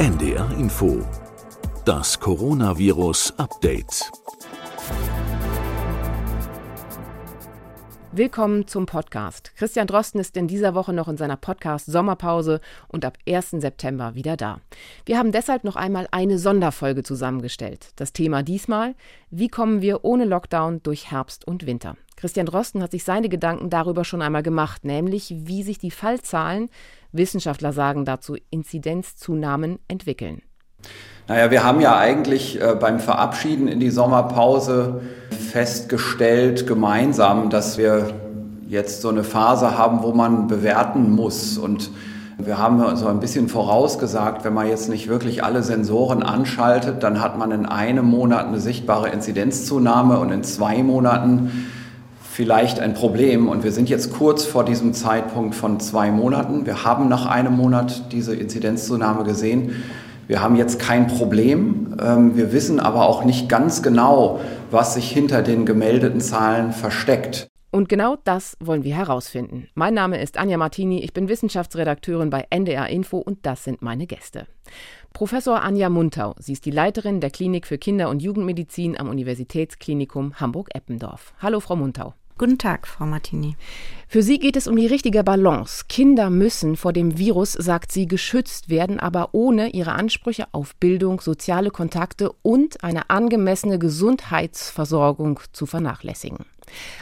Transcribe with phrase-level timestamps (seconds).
[0.00, 1.06] NDR Info.
[1.84, 4.10] Das Coronavirus Update.
[8.10, 9.52] Willkommen zum Podcast.
[9.56, 13.50] Christian Drosten ist in dieser Woche noch in seiner Podcast Sommerpause und ab 1.
[13.50, 14.62] September wieder da.
[15.04, 17.90] Wir haben deshalb noch einmal eine Sonderfolge zusammengestellt.
[17.96, 18.94] Das Thema diesmal,
[19.28, 21.98] wie kommen wir ohne Lockdown durch Herbst und Winter?
[22.20, 26.68] Christian Drosten hat sich seine Gedanken darüber schon einmal gemacht, nämlich wie sich die Fallzahlen,
[27.12, 30.42] Wissenschaftler sagen dazu Inzidenzzunahmen, entwickeln.
[31.28, 38.12] Naja, wir haben ja eigentlich äh, beim Verabschieden in die Sommerpause festgestellt gemeinsam, dass wir
[38.68, 41.56] jetzt so eine Phase haben, wo man bewerten muss.
[41.56, 41.90] Und
[42.36, 47.20] wir haben so ein bisschen vorausgesagt, wenn man jetzt nicht wirklich alle Sensoren anschaltet, dann
[47.22, 51.50] hat man in einem Monat eine sichtbare Inzidenzzunahme und in zwei Monaten
[52.30, 53.48] vielleicht ein Problem.
[53.48, 56.64] Und wir sind jetzt kurz vor diesem Zeitpunkt von zwei Monaten.
[56.64, 59.82] Wir haben nach einem Monat diese Inzidenzzunahme gesehen.
[60.28, 61.96] Wir haben jetzt kein Problem.
[62.00, 67.48] Ähm, wir wissen aber auch nicht ganz genau, was sich hinter den gemeldeten Zahlen versteckt.
[67.72, 69.68] Und genau das wollen wir herausfinden.
[69.74, 74.08] Mein Name ist Anja Martini, ich bin Wissenschaftsredakteurin bei NDR Info und das sind meine
[74.08, 74.46] Gäste.
[75.12, 80.40] Professor Anja Muntau, sie ist die Leiterin der Klinik für Kinder- und Jugendmedizin am Universitätsklinikum
[80.40, 81.32] Hamburg-Eppendorf.
[81.40, 82.14] Hallo, Frau Muntau.
[82.40, 83.54] Guten Tag, Frau Martini.
[84.08, 85.84] Für sie geht es um die richtige Balance.
[85.90, 91.20] Kinder müssen vor dem Virus, sagt sie, geschützt werden, aber ohne ihre Ansprüche auf Bildung,
[91.20, 96.46] soziale Kontakte und eine angemessene Gesundheitsversorgung zu vernachlässigen.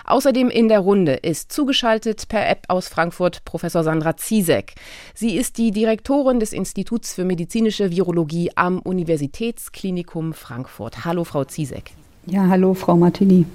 [0.06, 4.74] Außerdem in der Runde ist zugeschaltet per App aus Frankfurt Professor Sandra Ziesek.
[5.14, 11.04] Sie ist die Direktorin des Instituts für medizinische Virologie am Universitätsklinikum Frankfurt.
[11.04, 11.92] Hallo, Frau Ziesek.
[12.26, 13.46] Ja, hallo, Frau Martini.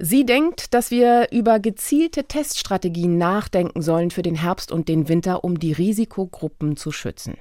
[0.00, 5.42] Sie denkt, dass wir über gezielte Teststrategien nachdenken sollen für den Herbst und den Winter,
[5.42, 7.36] um die Risikogruppen zu schützen.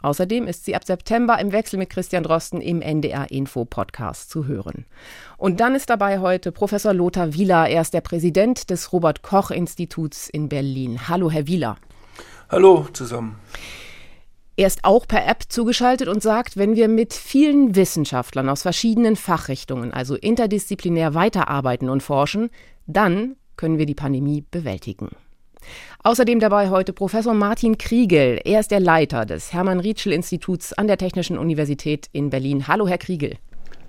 [0.00, 4.46] Außerdem ist sie ab September im Wechsel mit Christian Drosten im NDR Info Podcast zu
[4.46, 4.86] hören.
[5.36, 7.68] Und dann ist dabei heute Professor Lothar Wieler.
[7.68, 11.08] Er ist der Präsident des Robert Koch Instituts in Berlin.
[11.08, 11.76] Hallo, Herr Wieler.
[12.48, 13.36] Hallo zusammen.
[14.58, 19.14] Er ist auch per App zugeschaltet und sagt, wenn wir mit vielen Wissenschaftlern aus verschiedenen
[19.14, 22.50] Fachrichtungen, also interdisziplinär weiterarbeiten und forschen,
[22.88, 25.10] dann können wir die Pandemie bewältigen.
[26.02, 28.40] Außerdem dabei heute Professor Martin Kriegel.
[28.44, 32.66] Er ist der Leiter des Hermann Rietschel Instituts an der Technischen Universität in Berlin.
[32.66, 33.36] Hallo, Herr Kriegel.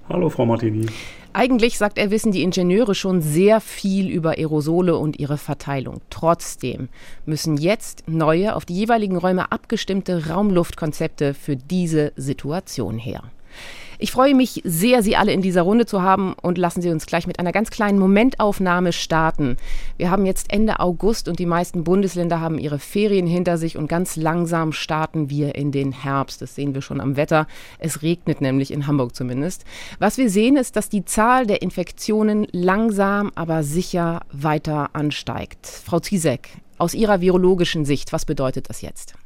[0.09, 0.87] Hallo, Frau Martini.
[1.33, 6.01] Eigentlich, sagt er, wissen die Ingenieure schon sehr viel über Aerosole und ihre Verteilung.
[6.09, 6.89] Trotzdem
[7.27, 13.21] müssen jetzt neue, auf die jeweiligen Räume abgestimmte Raumluftkonzepte für diese Situation her.
[14.01, 17.05] Ich freue mich sehr, Sie alle in dieser Runde zu haben und lassen Sie uns
[17.05, 19.57] gleich mit einer ganz kleinen Momentaufnahme starten.
[19.97, 23.89] Wir haben jetzt Ende August und die meisten Bundesländer haben ihre Ferien hinter sich und
[23.89, 26.41] ganz langsam starten wir in den Herbst.
[26.41, 27.45] Das sehen wir schon am Wetter.
[27.77, 29.65] Es regnet nämlich in Hamburg zumindest.
[29.99, 35.67] Was wir sehen ist, dass die Zahl der Infektionen langsam, aber sicher weiter ansteigt.
[35.67, 39.18] Frau Ziesek, aus Ihrer virologischen Sicht, was bedeutet das jetzt?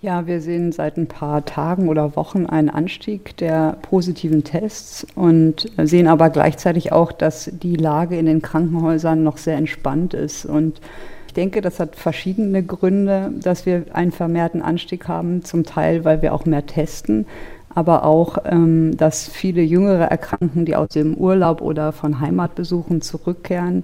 [0.00, 5.72] Ja, wir sehen seit ein paar Tagen oder Wochen einen Anstieg der positiven Tests und
[5.76, 10.44] sehen aber gleichzeitig auch, dass die Lage in den Krankenhäusern noch sehr entspannt ist.
[10.44, 10.80] Und
[11.26, 15.42] ich denke, das hat verschiedene Gründe, dass wir einen vermehrten Anstieg haben.
[15.42, 17.26] Zum Teil, weil wir auch mehr testen,
[17.74, 23.82] aber auch, ähm, dass viele jüngere Erkrankten, die aus dem Urlaub oder von Heimatbesuchen zurückkehren,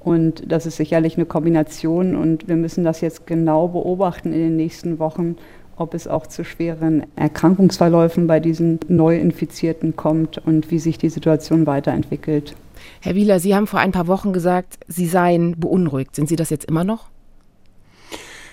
[0.00, 4.56] und das ist sicherlich eine Kombination und wir müssen das jetzt genau beobachten in den
[4.56, 5.36] nächsten Wochen,
[5.76, 11.66] ob es auch zu schweren Erkrankungsverläufen bei diesen Neuinfizierten kommt und wie sich die Situation
[11.66, 12.54] weiterentwickelt.
[13.00, 16.16] Herr Wieler, Sie haben vor ein paar Wochen gesagt, Sie seien beunruhigt.
[16.16, 17.08] Sind Sie das jetzt immer noch?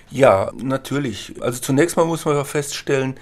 [0.09, 1.35] Ja, natürlich.
[1.41, 3.15] Also zunächst mal muss man feststellen,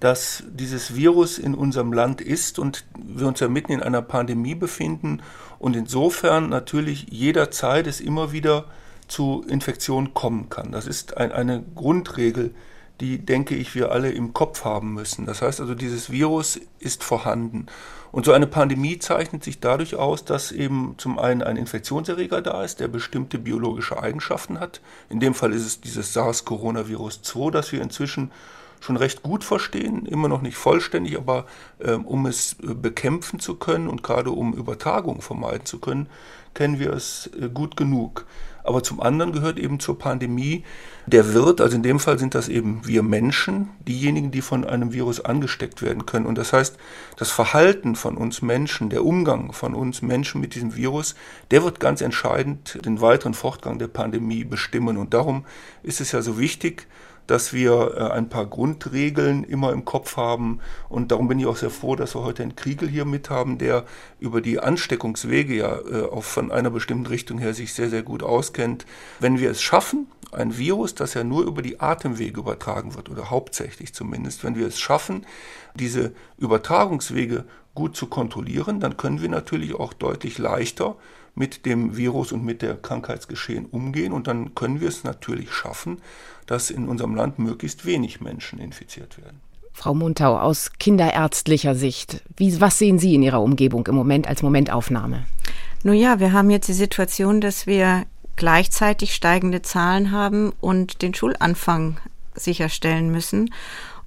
[0.00, 4.54] dass dieses Virus in unserem Land ist und wir uns ja mitten in einer Pandemie
[4.54, 5.22] befinden
[5.58, 8.64] und insofern natürlich jederzeit es immer wieder
[9.08, 10.72] zu Infektionen kommen kann.
[10.72, 12.54] Das ist ein, eine Grundregel,
[13.00, 15.26] die, denke ich, wir alle im Kopf haben müssen.
[15.26, 17.66] Das heißt also, dieses Virus ist vorhanden.
[18.12, 22.64] Und so eine Pandemie zeichnet sich dadurch aus, dass eben zum einen ein Infektionserreger da
[22.64, 24.80] ist, der bestimmte biologische Eigenschaften hat.
[25.08, 28.32] In dem Fall ist es dieses SARS-Coronavirus 2, das wir inzwischen
[28.80, 31.46] schon recht gut verstehen, immer noch nicht vollständig, aber
[31.78, 36.08] äh, um es äh, bekämpfen zu können und gerade um Übertragung vermeiden zu können,
[36.54, 38.26] kennen wir es äh, gut genug.
[38.62, 40.64] Aber zum anderen gehört eben zur Pandemie
[41.06, 44.92] der Wirt, also in dem Fall sind das eben wir Menschen, diejenigen, die von einem
[44.92, 46.26] Virus angesteckt werden können.
[46.26, 46.76] Und das heißt,
[47.16, 51.14] das Verhalten von uns Menschen, der Umgang von uns Menschen mit diesem Virus,
[51.50, 54.98] der wird ganz entscheidend den weiteren Fortgang der Pandemie bestimmen.
[54.98, 55.46] Und darum
[55.82, 56.86] ist es ja so wichtig,
[57.30, 60.58] dass wir äh, ein paar Grundregeln immer im Kopf haben.
[60.88, 63.56] Und darum bin ich auch sehr froh, dass wir heute einen Kriegel hier mit haben,
[63.56, 63.84] der
[64.18, 68.24] über die Ansteckungswege ja äh, auch von einer bestimmten Richtung her sich sehr, sehr gut
[68.24, 68.84] auskennt.
[69.20, 73.30] Wenn wir es schaffen, ein Virus, das ja nur über die Atemwege übertragen wird, oder
[73.30, 75.24] hauptsächlich zumindest, wenn wir es schaffen,
[75.74, 77.44] diese Übertragungswege
[77.74, 80.96] gut zu kontrollieren, dann können wir natürlich auch deutlich leichter
[81.34, 86.00] mit dem Virus und mit der Krankheitsgeschehen umgehen und dann können wir es natürlich schaffen,
[86.46, 89.40] dass in unserem Land möglichst wenig Menschen infiziert werden.
[89.72, 94.42] Frau Muntau, aus kinderärztlicher Sicht, wie, was sehen Sie in Ihrer Umgebung im Moment als
[94.42, 95.24] Momentaufnahme?
[95.82, 98.04] Nun ja, wir haben jetzt die Situation, dass wir
[98.36, 101.98] gleichzeitig steigende Zahlen haben und den Schulanfang
[102.34, 103.50] sicherstellen müssen.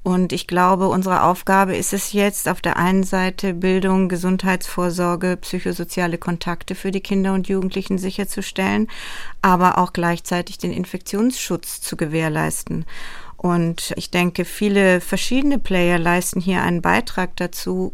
[0.03, 6.17] Und ich glaube, unsere Aufgabe ist es jetzt auf der einen Seite Bildung, Gesundheitsvorsorge, psychosoziale
[6.17, 8.89] Kontakte für die Kinder und Jugendlichen sicherzustellen,
[9.41, 12.85] aber auch gleichzeitig den Infektionsschutz zu gewährleisten.
[13.38, 17.94] Und ich denke, viele verschiedene Player leisten hier einen Beitrag dazu,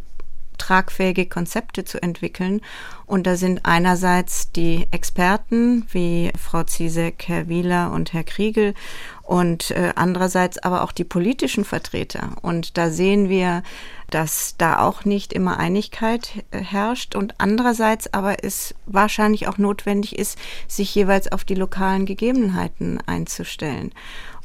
[0.60, 2.62] tragfähige Konzepte zu entwickeln.
[3.08, 8.76] Und da sind einerseits die Experten wie Frau Ziesek, Herr Wieler und Herr Kriegel
[9.24, 12.32] und äh, andererseits aber auch die politischen Vertreter.
[12.42, 13.64] Und da sehen wir,
[14.10, 20.18] dass da auch nicht immer Einigkeit äh, herrscht und andererseits aber es wahrscheinlich auch notwendig
[20.18, 23.92] ist, sich jeweils auf die lokalen Gegebenheiten einzustellen.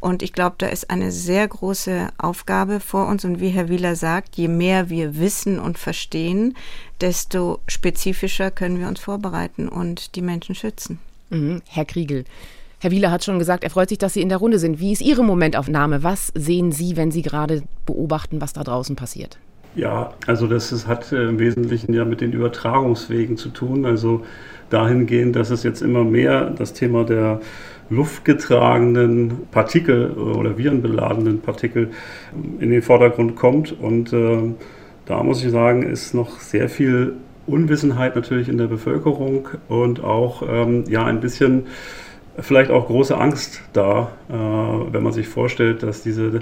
[0.05, 3.25] Und ich glaube, da ist eine sehr große Aufgabe vor uns.
[3.25, 6.55] Und wie Herr Wieler sagt, je mehr wir wissen und verstehen,
[7.01, 10.99] desto spezifischer können wir uns vorbereiten und die Menschen schützen.
[11.31, 11.63] Mhm.
[11.67, 12.25] Herr Kriegel,
[12.81, 14.79] Herr Wieler hat schon gesagt, er freut sich, dass Sie in der Runde sind.
[14.79, 16.03] Wie ist Ihre Momentaufnahme?
[16.03, 19.39] Was sehen Sie, wenn Sie gerade beobachten, was da draußen passiert?
[19.75, 23.87] Ja, also das ist, hat äh, im Wesentlichen ja mit den Übertragungswegen zu tun.
[23.87, 24.23] Also
[24.69, 27.41] dahingehend, dass es jetzt immer mehr das Thema der
[27.91, 31.91] luftgetragenen Partikel oder virenbeladenen Partikel
[32.61, 33.73] in den Vordergrund kommt.
[33.73, 34.55] Und äh,
[35.07, 37.15] da muss ich sagen, ist noch sehr viel
[37.47, 41.67] Unwissenheit natürlich in der Bevölkerung und auch ähm, ja ein bisschen
[42.39, 46.41] vielleicht auch große Angst da, äh, wenn man sich vorstellt, dass diese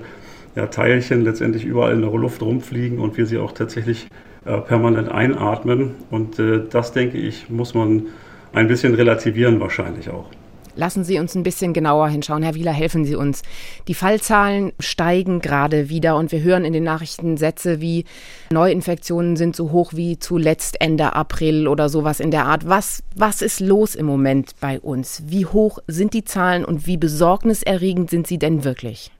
[0.54, 4.08] ja, Teilchen letztendlich überall in der Luft rumfliegen und wir sie auch tatsächlich
[4.44, 5.92] äh, permanent einatmen.
[6.10, 8.06] Und äh, das, denke ich, muss man
[8.52, 10.26] ein bisschen relativieren wahrscheinlich auch.
[10.74, 12.42] Lassen Sie uns ein bisschen genauer hinschauen.
[12.42, 13.42] Herr Wieler, helfen Sie uns.
[13.88, 18.04] Die Fallzahlen steigen gerade wieder und wir hören in den Nachrichten Sätze wie
[18.50, 22.69] Neuinfektionen sind so hoch wie zuletzt Ende April oder sowas in der Art.
[22.69, 25.22] Was, was ist los im Moment bei uns?
[25.26, 29.10] Wie hoch sind die Zahlen und wie besorgniserregend sind sie denn wirklich?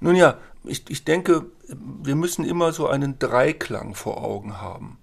[0.00, 1.46] Nun ja, ich, ich denke,
[2.02, 4.98] wir müssen immer so einen Dreiklang vor Augen haben.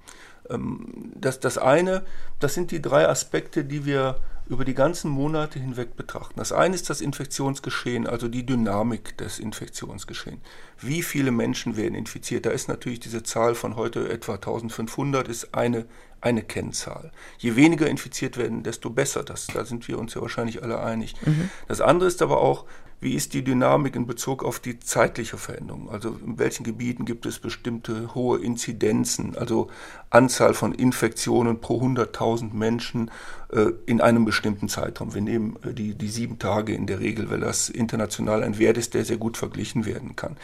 [0.50, 2.04] Ähm, das, das eine,
[2.40, 4.18] das sind die drei Aspekte, die wir
[4.48, 6.34] über die ganzen Monate hinweg betrachten.
[6.38, 10.42] Das eine ist das Infektionsgeschehen, also die Dynamik des Infektionsgeschehens.
[10.80, 12.46] Wie viele Menschen werden infiziert?
[12.46, 15.86] Da ist natürlich diese Zahl von heute etwa 1500 ist eine,
[16.20, 17.12] eine Kennzahl.
[17.38, 19.24] Je weniger infiziert werden, desto besser.
[19.24, 21.16] Das, da sind wir uns ja wahrscheinlich alle einig.
[21.26, 21.50] Mhm.
[21.68, 22.66] Das andere ist aber auch,
[23.04, 25.90] wie ist die Dynamik in Bezug auf die zeitliche Veränderung?
[25.90, 29.68] Also in welchen Gebieten gibt es bestimmte hohe Inzidenzen, also
[30.10, 33.12] Anzahl von Infektionen pro 100.000 Menschen
[33.52, 35.14] äh, in einem bestimmten Zeitraum.
[35.14, 38.78] Wir nehmen äh, die, die sieben Tage in der Regel, weil das international ein Wert
[38.78, 40.38] ist, der sehr gut verglichen werden kann.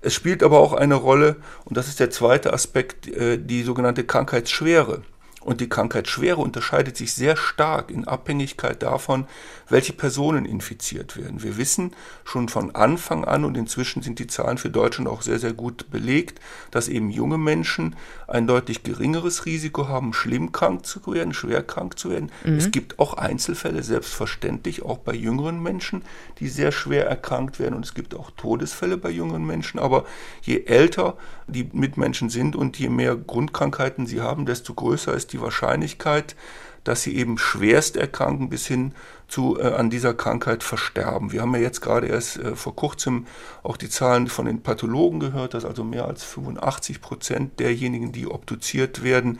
[0.00, 4.04] Es spielt aber auch eine Rolle, und das ist der zweite Aspekt, äh, die sogenannte
[4.04, 5.02] Krankheitsschwere.
[5.48, 9.26] Und die Krankheitsschwere unterscheidet sich sehr stark in Abhängigkeit davon,
[9.70, 11.42] welche Personen infiziert werden.
[11.42, 15.38] Wir wissen schon von Anfang an, und inzwischen sind die Zahlen für Deutschland auch sehr,
[15.38, 16.38] sehr gut belegt,
[16.70, 21.98] dass eben junge Menschen ein deutlich geringeres Risiko haben, schlimm krank zu werden, schwer krank
[21.98, 22.30] zu werden.
[22.44, 22.58] Mhm.
[22.58, 26.02] Es gibt auch Einzelfälle, selbstverständlich, auch bei jüngeren Menschen,
[26.40, 27.74] die sehr schwer erkrankt werden.
[27.74, 29.80] Und es gibt auch Todesfälle bei jüngeren Menschen.
[29.80, 30.04] Aber
[30.42, 35.37] je älter die Mitmenschen sind und je mehr Grundkrankheiten sie haben, desto größer ist die
[35.40, 36.36] Wahrscheinlichkeit,
[36.84, 38.94] dass sie eben schwerst erkranken bis hin
[39.26, 41.32] zu äh, an dieser Krankheit versterben.
[41.32, 43.26] Wir haben ja jetzt gerade erst äh, vor kurzem
[43.62, 48.26] auch die Zahlen von den Pathologen gehört, dass also mehr als 85 Prozent derjenigen, die
[48.26, 49.38] obduziert werden,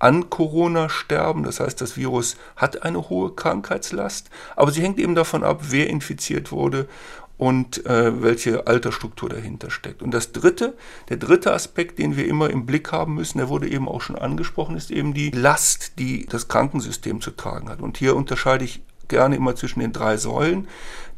[0.00, 1.42] an Corona sterben.
[1.42, 5.88] Das heißt, das Virus hat eine hohe Krankheitslast, aber sie hängt eben davon ab, wer
[5.88, 6.88] infiziert wurde
[7.38, 10.02] und äh, welche Altersstruktur dahinter steckt.
[10.02, 10.74] Und das dritte,
[11.08, 14.16] der dritte Aspekt, den wir immer im Blick haben müssen, der wurde eben auch schon
[14.16, 17.80] angesprochen, ist eben die Last, die das Krankensystem zu tragen hat.
[17.80, 20.68] Und hier unterscheide ich gerne immer zwischen den drei Säulen.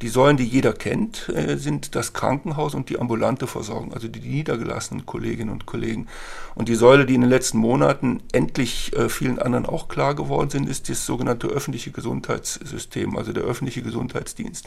[0.02, 4.20] Die Säulen, die jeder kennt, äh, sind das Krankenhaus und die ambulante Versorgung, also die
[4.20, 6.06] niedergelassenen Kolleginnen und Kollegen.
[6.54, 10.50] Und die Säule, die in den letzten Monaten endlich äh, vielen anderen auch klar geworden
[10.50, 14.66] sind, ist das sogenannte öffentliche Gesundheitssystem, also der öffentliche Gesundheitsdienst.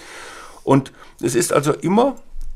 [0.64, 0.92] Und
[1.22, 2.16] es ist also immer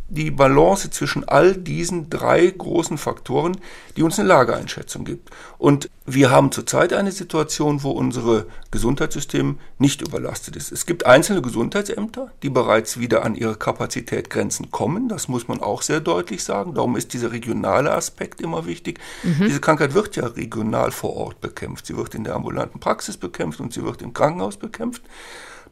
[0.10, 3.58] die Balance zwischen all diesen drei großen Faktoren,
[3.98, 5.32] die uns eine Lageeinschätzung gibt.
[5.58, 10.72] Und wir haben zurzeit eine Situation, wo unser Gesundheitssystem nicht überlastet ist.
[10.72, 15.10] Es gibt einzelne Gesundheitsämter, die bereits wieder an ihre Kapazitätgrenzen kommen.
[15.10, 16.74] Das muss man auch sehr deutlich sagen.
[16.74, 19.00] Darum ist dieser regionale Aspekt immer wichtig.
[19.24, 19.46] Mhm.
[19.46, 21.86] Diese Krankheit wird ja regional vor Ort bekämpft.
[21.86, 25.02] Sie wird in der ambulanten Praxis bekämpft und sie wird im Krankenhaus bekämpft.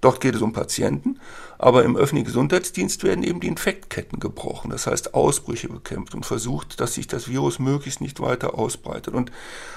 [0.01, 1.19] Dort geht es um Patienten,
[1.57, 6.79] aber im öffentlichen Gesundheitsdienst werden eben die Infektketten gebrochen, das heißt Ausbrüche bekämpft und versucht,
[6.79, 9.13] dass sich das Virus möglichst nicht weiter ausbreitet.
[9.13, 9.31] Und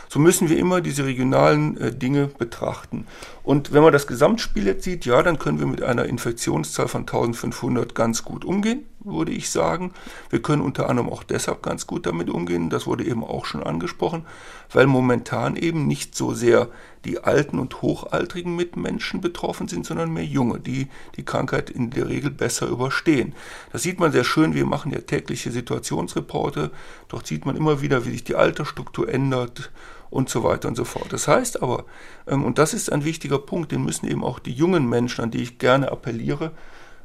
[0.08, 3.06] so müssen wir immer diese regionalen äh, Dinge betrachten.
[3.42, 7.02] Und wenn man das Gesamtspiel jetzt sieht, ja, dann können wir mit einer Infektionszahl von
[7.02, 9.92] 1500 ganz gut umgehen, würde ich sagen.
[10.30, 13.62] Wir können unter anderem auch deshalb ganz gut damit umgehen, das wurde eben auch schon
[13.62, 14.25] angesprochen,
[14.72, 16.68] weil momentan eben nicht so sehr
[17.04, 22.08] die alten und hochaltrigen Mitmenschen betroffen sind, sondern mehr junge, die die Krankheit in der
[22.08, 23.34] Regel besser überstehen.
[23.72, 24.54] Das sieht man sehr schön.
[24.54, 26.70] Wir machen ja tägliche Situationsreporte.
[27.08, 29.70] Dort sieht man immer wieder, wie sich die Altersstruktur ändert
[30.10, 31.12] und so weiter und so fort.
[31.12, 31.84] Das heißt aber,
[32.26, 35.30] ähm, und das ist ein wichtiger Punkt, den müssen eben auch die jungen Menschen, an
[35.30, 36.52] die ich gerne appelliere,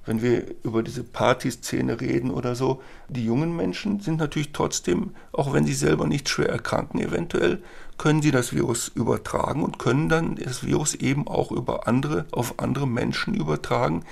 [0.05, 5.53] wenn wir über diese Partyszene reden oder so, die jungen Menschen sind natürlich trotzdem, auch
[5.53, 7.61] wenn sie selber nicht schwer erkranken eventuell,
[7.97, 12.59] können sie das Virus übertragen und können dann das Virus eben auch über andere, auf
[12.59, 14.03] andere Menschen übertragen,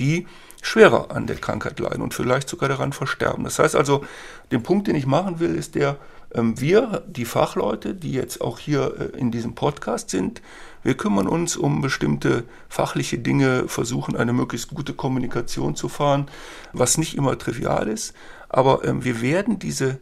[0.00, 0.26] die
[0.62, 3.44] schwerer an der Krankheit leiden und vielleicht sogar daran versterben.
[3.44, 4.04] Das heißt also,
[4.50, 5.96] den Punkt, den ich machen will, ist der,
[6.34, 10.42] ähm, wir, die Fachleute, die jetzt auch hier äh, in diesem Podcast sind,
[10.82, 16.26] wir kümmern uns um bestimmte fachliche Dinge, versuchen eine möglichst gute Kommunikation zu fahren,
[16.72, 18.14] was nicht immer trivial ist.
[18.48, 20.00] Aber ähm, wir werden diese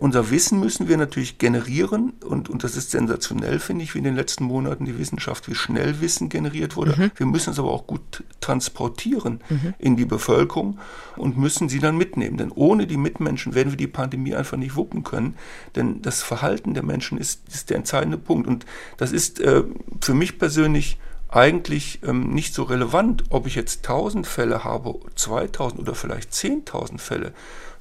[0.00, 4.04] unser Wissen müssen wir natürlich generieren und, und das ist sensationell, finde ich, wie in
[4.04, 6.94] den letzten Monaten die Wissenschaft, wie schnell Wissen generiert wurde.
[6.96, 7.10] Mhm.
[7.16, 9.74] Wir müssen es aber auch gut transportieren mhm.
[9.78, 10.78] in die Bevölkerung
[11.16, 12.36] und müssen sie dann mitnehmen.
[12.36, 15.34] Denn ohne die Mitmenschen werden wir die Pandemie einfach nicht wuppen können.
[15.76, 18.46] Denn das Verhalten der Menschen ist, ist der entscheidende Punkt.
[18.46, 18.66] Und
[18.96, 19.62] das ist äh,
[20.00, 20.98] für mich persönlich
[21.34, 26.98] eigentlich ähm, nicht so relevant, ob ich jetzt 1000 Fälle habe, 2000 oder vielleicht 10.000
[26.98, 27.32] Fälle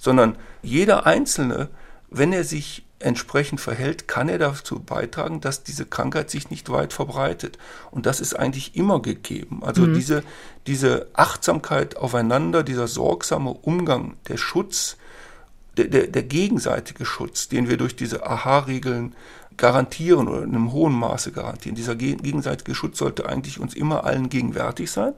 [0.04, 1.70] sondern jeder Einzelne,
[2.10, 6.92] wenn er sich entsprechend verhält, kann er dazu beitragen, dass diese Krankheit sich nicht weit
[6.92, 7.58] verbreitet.
[7.90, 9.62] Und das ist eigentlich immer gegeben.
[9.64, 9.94] Also mhm.
[9.94, 10.24] diese,
[10.68, 14.98] diese Achtsamkeit aufeinander, dieser sorgsame Umgang, der Schutz,
[15.78, 19.16] der, der, der gegenseitige Schutz, den wir durch diese Aha-Regeln
[19.58, 21.76] garantieren oder in einem hohen Maße garantieren.
[21.76, 25.14] Dieser gegenseitige Schutz sollte eigentlich uns immer allen gegenwärtig sein.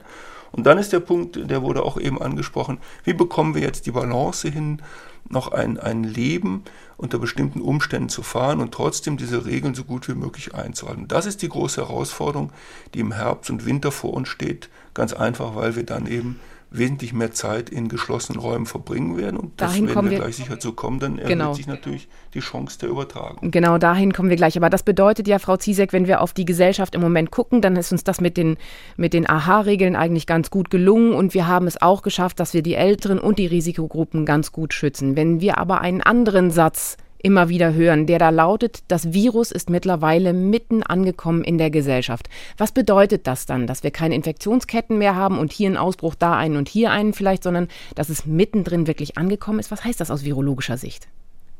[0.52, 3.90] Und dann ist der Punkt, der wurde auch eben angesprochen, wie bekommen wir jetzt die
[3.90, 4.80] Balance hin,
[5.28, 6.62] noch ein, ein Leben
[6.96, 11.08] unter bestimmten Umständen zu fahren und trotzdem diese Regeln so gut wie möglich einzuhalten.
[11.08, 12.52] Das ist die große Herausforderung,
[12.94, 17.12] die im Herbst und Winter vor uns steht, ganz einfach, weil wir dann eben wesentlich
[17.12, 19.36] mehr Zeit in geschlossenen Räumen verbringen werden.
[19.36, 21.54] Und dahin das werden wir, wir gleich sicher zu kommen, dann erhöht genau.
[21.54, 23.50] sich natürlich die Chance der Übertragung.
[23.50, 24.56] Genau, dahin kommen wir gleich.
[24.56, 27.76] Aber das bedeutet ja, Frau Ziesek, wenn wir auf die Gesellschaft im Moment gucken, dann
[27.76, 28.56] ist uns das mit den,
[28.96, 31.12] mit den AHA-Regeln eigentlich ganz gut gelungen.
[31.12, 34.74] Und wir haben es auch geschafft, dass wir die Älteren und die Risikogruppen ganz gut
[34.74, 35.16] schützen.
[35.16, 36.96] Wenn wir aber einen anderen Satz
[37.26, 42.28] immer wieder hören, der da lautet, das Virus ist mittlerweile mitten angekommen in der Gesellschaft.
[42.56, 46.36] Was bedeutet das dann, dass wir keine Infektionsketten mehr haben und hier einen Ausbruch, da
[46.36, 47.66] einen und hier einen vielleicht, sondern
[47.96, 49.72] dass es mittendrin wirklich angekommen ist?
[49.72, 51.08] Was heißt das aus virologischer Sicht?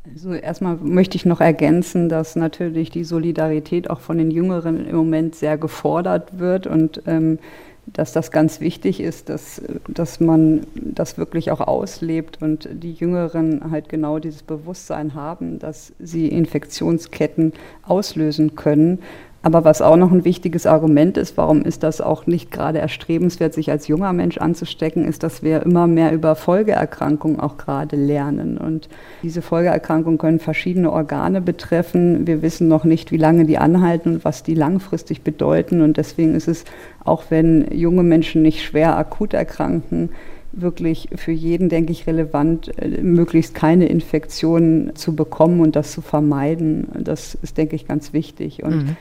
[0.08, 4.94] Also erstmal möchte ich noch ergänzen, dass natürlich die Solidarität auch von den Jüngeren im
[4.94, 7.40] Moment sehr gefordert wird und ähm,
[7.86, 13.70] dass das ganz wichtig ist, dass, dass man das wirklich auch auslebt und die Jüngeren
[13.70, 17.52] halt genau dieses Bewusstsein haben, dass sie Infektionsketten
[17.82, 19.00] auslösen können
[19.46, 23.54] aber was auch noch ein wichtiges Argument ist, warum ist das auch nicht gerade erstrebenswert,
[23.54, 28.58] sich als junger Mensch anzustecken, ist, dass wir immer mehr über Folgeerkrankungen auch gerade lernen.
[28.58, 28.88] Und
[29.22, 32.26] diese Folgeerkrankungen können verschiedene Organe betreffen.
[32.26, 35.80] Wir wissen noch nicht, wie lange die anhalten und was die langfristig bedeuten.
[35.80, 36.64] Und deswegen ist es,
[37.04, 40.10] auch wenn junge Menschen nicht schwer akut erkranken,
[40.50, 46.00] wirklich für jeden, denke ich, relevant, äh, möglichst keine Infektionen zu bekommen und das zu
[46.00, 46.88] vermeiden.
[46.98, 48.64] Das ist, denke ich, ganz wichtig.
[48.64, 48.96] Und mhm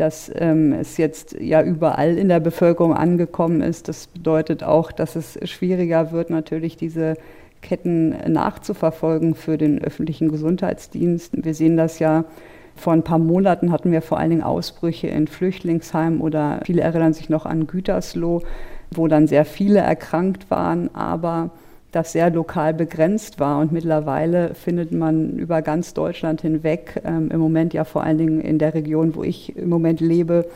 [0.00, 3.88] dass ähm, es jetzt ja überall in der Bevölkerung angekommen ist.
[3.88, 7.16] Das bedeutet auch, dass es schwieriger wird, natürlich diese
[7.60, 11.44] Ketten nachzuverfolgen für den öffentlichen Gesundheitsdienst.
[11.44, 12.24] Wir sehen das ja
[12.76, 17.12] vor ein paar Monaten hatten wir vor allen Dingen Ausbrüche in Flüchtlingsheimen oder viele erinnern
[17.12, 18.42] sich noch an Gütersloh,
[18.90, 21.50] wo dann sehr viele erkrankt waren, aber
[21.92, 23.60] das sehr lokal begrenzt war.
[23.60, 28.40] Und mittlerweile findet man über ganz Deutschland hinweg, ähm, im Moment ja vor allen Dingen
[28.40, 30.46] in der Region, wo ich im Moment lebe,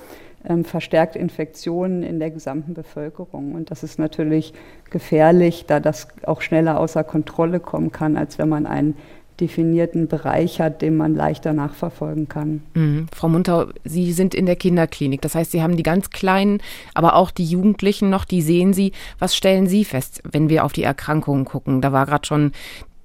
[0.47, 3.55] ähm, verstärkt Infektionen in der gesamten Bevölkerung.
[3.55, 4.53] Und das ist natürlich
[4.91, 8.97] gefährlich, da das auch schneller außer Kontrolle kommen kann, als wenn man einen
[9.41, 12.62] definierten Bereich hat, den man leichter nachverfolgen kann.
[12.75, 13.07] Mhm.
[13.14, 15.21] Frau Munter, Sie sind in der Kinderklinik.
[15.21, 16.59] Das heißt, Sie haben die ganz Kleinen,
[16.95, 18.93] aber auch die Jugendlichen noch, die sehen Sie.
[19.19, 21.81] Was stellen Sie fest, wenn wir auf die Erkrankungen gucken?
[21.81, 22.53] Da war gerade schon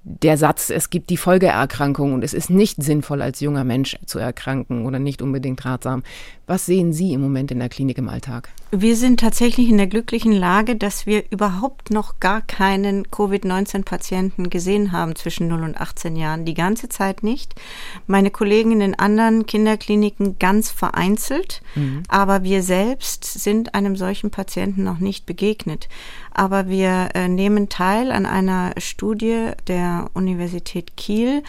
[0.02, 4.18] der Satz, es gibt die Folgeerkrankung und es ist nicht sinnvoll, als junger Mensch zu
[4.18, 6.02] erkranken oder nicht unbedingt ratsam.
[6.46, 8.48] Was sehen Sie im Moment in der Klinik im Alltag?
[8.72, 14.92] Wir sind tatsächlich in der glücklichen Lage, dass wir überhaupt noch gar keinen Covid-19-Patienten gesehen
[14.92, 16.44] haben zwischen 0 und 18 Jahren.
[16.44, 17.56] Die ganze Zeit nicht.
[18.06, 21.62] Meine Kollegen in den anderen Kinderkliniken ganz vereinzelt.
[21.74, 22.04] Mhm.
[22.06, 25.88] Aber wir selbst sind einem solchen Patienten noch nicht begegnet.
[26.32, 31.42] Aber wir äh, nehmen teil an einer Studie der Universität Kiel,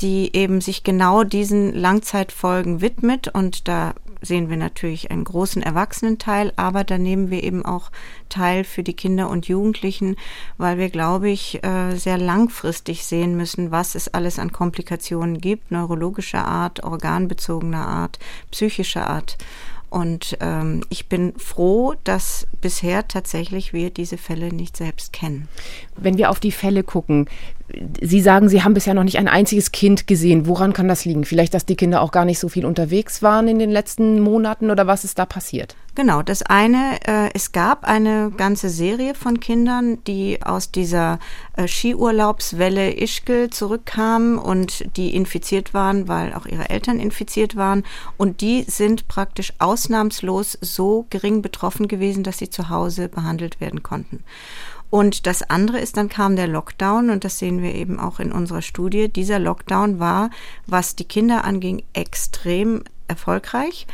[0.00, 3.28] die eben sich genau diesen Langzeitfolgen widmet.
[3.28, 7.90] Und da sehen wir natürlich einen großen Erwachsenenteil, aber da nehmen wir eben auch
[8.28, 10.16] teil für die Kinder und Jugendlichen,
[10.56, 15.70] weil wir, glaube ich, äh, sehr langfristig sehen müssen, was es alles an Komplikationen gibt,
[15.70, 18.18] neurologischer Art, organbezogener Art,
[18.50, 19.36] psychischer Art.
[19.92, 25.48] Und ähm, ich bin froh, dass bisher tatsächlich wir diese Fälle nicht selbst kennen.
[25.96, 27.28] Wenn wir auf die Fälle gucken,
[28.00, 30.46] Sie sagen, Sie haben bisher noch nicht ein einziges Kind gesehen.
[30.46, 31.24] Woran kann das liegen?
[31.24, 34.70] Vielleicht, dass die Kinder auch gar nicht so viel unterwegs waren in den letzten Monaten
[34.70, 35.76] oder was ist da passiert?
[35.94, 41.18] Genau, das eine, äh, es gab eine ganze Serie von Kindern, die aus dieser
[41.54, 47.84] äh, Skiurlaubswelle Ischgl zurückkamen und die infiziert waren, weil auch ihre Eltern infiziert waren.
[48.16, 53.82] Und die sind praktisch ausnahmslos so gering betroffen gewesen, dass sie zu Hause behandelt werden
[53.82, 54.24] konnten.
[54.92, 58.30] Und das andere ist, dann kam der Lockdown und das sehen wir eben auch in
[58.30, 59.08] unserer Studie.
[59.08, 60.28] Dieser Lockdown war,
[60.66, 63.86] was die Kinder anging, extrem erfolgreich.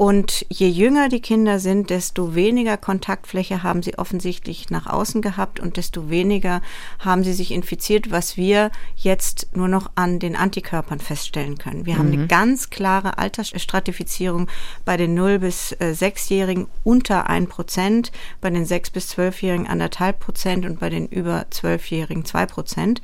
[0.00, 5.60] Und je jünger die Kinder sind, desto weniger Kontaktfläche haben sie offensichtlich nach außen gehabt
[5.60, 6.62] und desto weniger
[7.00, 11.84] haben sie sich infiziert, was wir jetzt nur noch an den Antikörpern feststellen können.
[11.84, 11.98] Wir mhm.
[11.98, 14.48] haben eine ganz klare Altersstratifizierung
[14.86, 18.10] bei den 0- bis 6-Jährigen äh, unter 1 Prozent,
[18.40, 23.02] bei den 6- bis 12-Jährigen anderthalb Prozent und bei den über 12-Jährigen 2 Prozent.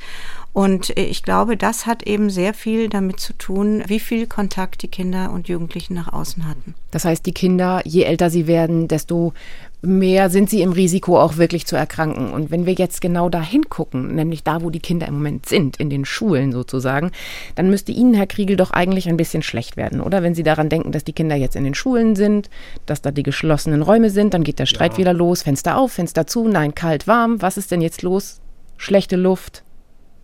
[0.56, 4.82] Und äh, ich glaube, das hat eben sehr viel damit zu tun, wie viel Kontakt
[4.82, 6.74] die Kinder und Jugendlichen nach außen hatten.
[6.90, 9.34] Das heißt, die Kinder, je älter sie werden, desto
[9.82, 12.30] mehr sind sie im Risiko, auch wirklich zu erkranken.
[12.30, 15.76] Und wenn wir jetzt genau da hingucken, nämlich da, wo die Kinder im Moment sind,
[15.76, 17.10] in den Schulen sozusagen,
[17.54, 20.22] dann müsste Ihnen, Herr Kriegel, doch eigentlich ein bisschen schlecht werden, oder?
[20.22, 22.48] Wenn Sie daran denken, dass die Kinder jetzt in den Schulen sind,
[22.86, 24.98] dass da die geschlossenen Räume sind, dann geht der Streit ja.
[25.00, 28.40] wieder los, Fenster auf, Fenster zu, nein, kalt, warm, was ist denn jetzt los?
[28.78, 29.64] Schlechte Luft,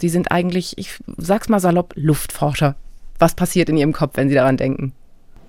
[0.03, 2.75] Sie sind eigentlich, ich sag's mal salopp, Luftforscher.
[3.21, 4.95] Was passiert in Ihrem Kopf, wenn Sie daran denken?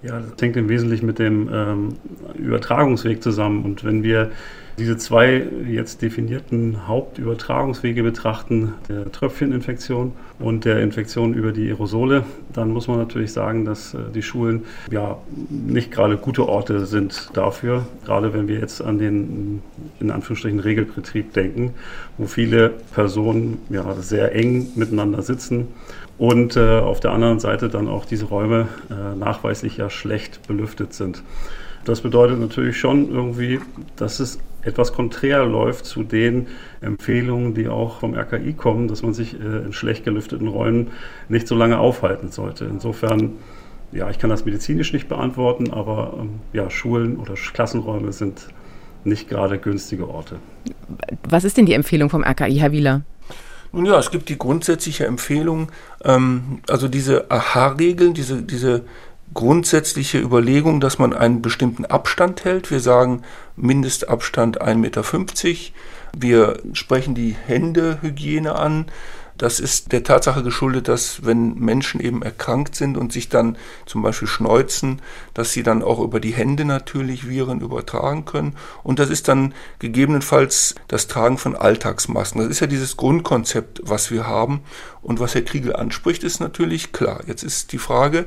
[0.03, 1.95] Ja, das hängt im Wesentlichen mit dem ähm,
[2.37, 3.65] Übertragungsweg zusammen.
[3.65, 4.29] Und wenn wir
[4.77, 10.11] diese zwei jetzt definierten Hauptübertragungswege betrachten, der Tröpfcheninfektion
[10.43, 14.63] und der Infektion über die Aerosole, dann muss man natürlich sagen, dass äh, die Schulen
[14.91, 15.17] ja
[15.49, 19.61] nicht gerade gute Orte sind dafür, gerade wenn wir jetzt an den
[19.99, 21.73] in Anführungsstrichen Regelbetrieb denken,
[22.17, 25.67] wo viele Personen ja sehr eng miteinander sitzen
[26.17, 30.93] und äh, auf der anderen Seite dann auch diese Räume äh, nachweislich ja schlecht belüftet
[30.93, 31.23] sind.
[31.85, 33.59] Das bedeutet natürlich schon irgendwie,
[33.95, 36.47] dass es etwas konträr läuft zu den
[36.81, 40.91] Empfehlungen, die auch vom RKI kommen, dass man sich äh, in schlecht gelüfteten Räumen
[41.29, 42.65] nicht so lange aufhalten sollte.
[42.65, 43.33] Insofern,
[43.91, 48.47] ja, ich kann das medizinisch nicht beantworten, aber ähm, ja, Schulen oder Klassenräume sind
[49.03, 50.37] nicht gerade günstige Orte.
[51.27, 53.01] Was ist denn die Empfehlung vom RKI, Herr Wieler?
[53.73, 55.71] Nun ja, es gibt die grundsätzliche Empfehlung,
[56.05, 58.83] ähm, also diese AHA-Regeln, diese, diese
[59.33, 62.71] grundsätzliche Überlegung, dass man einen bestimmten Abstand hält.
[62.71, 63.23] Wir sagen
[63.55, 65.03] Mindestabstand 1,50 Meter.
[66.15, 68.85] Wir sprechen die Händehygiene an.
[69.35, 74.03] Das ist der Tatsache geschuldet, dass wenn Menschen eben erkrankt sind und sich dann zum
[74.03, 75.01] Beispiel schneuzen,
[75.33, 78.55] dass sie dann auch über die Hände natürlich Viren übertragen können.
[78.83, 82.41] Und das ist dann gegebenenfalls das Tragen von Alltagsmasken.
[82.41, 84.61] Das ist ja dieses Grundkonzept, was wir haben.
[85.01, 87.21] Und was Herr Kriegel anspricht, ist natürlich klar.
[87.25, 88.25] Jetzt ist die Frage,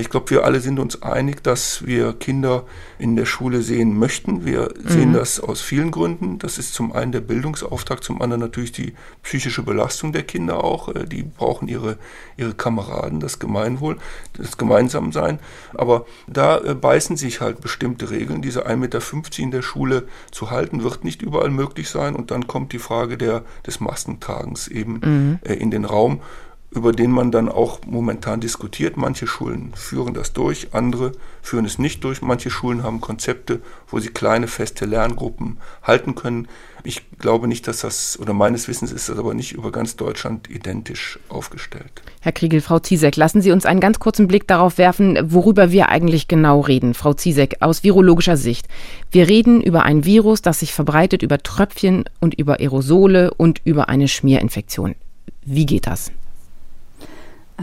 [0.00, 2.64] ich glaube, wir alle sind uns einig, dass wir Kinder
[2.98, 4.44] in der Schule sehen möchten.
[4.44, 4.88] Wir mhm.
[4.88, 6.38] sehen das aus vielen Gründen.
[6.38, 10.88] Das ist zum einen der Bildungsauftrag, zum anderen natürlich die psychische Belastung der Kinder auch.
[10.88, 11.98] Äh, die brauchen ihre,
[12.36, 13.98] ihre Kameraden, das Gemeinwohl,
[14.34, 15.40] das Gemeinsamsein.
[15.74, 18.40] Aber da äh, beißen sich halt bestimmte Regeln.
[18.40, 19.02] Diese 1,50 Meter
[19.38, 22.14] in der Schule zu halten, wird nicht überall möglich sein.
[22.14, 25.38] Und dann kommt die Frage der, des Maskentragens eben mhm.
[25.42, 26.20] in den Raum.
[26.74, 28.96] Über den man dann auch momentan diskutiert.
[28.96, 32.22] Manche Schulen führen das durch, andere führen es nicht durch.
[32.22, 36.48] Manche Schulen haben Konzepte, wo sie kleine, feste Lerngruppen halten können.
[36.82, 40.50] Ich glaube nicht, dass das, oder meines Wissens ist das aber nicht über ganz Deutschland
[40.50, 42.02] identisch aufgestellt.
[42.20, 45.90] Herr Kriegel, Frau Ziesek, lassen Sie uns einen ganz kurzen Blick darauf werfen, worüber wir
[45.90, 46.94] eigentlich genau reden.
[46.94, 48.66] Frau Ziesek, aus virologischer Sicht.
[49.10, 53.88] Wir reden über ein Virus, das sich verbreitet über Tröpfchen und über Aerosole und über
[53.90, 54.94] eine Schmierinfektion.
[55.44, 56.10] Wie geht das?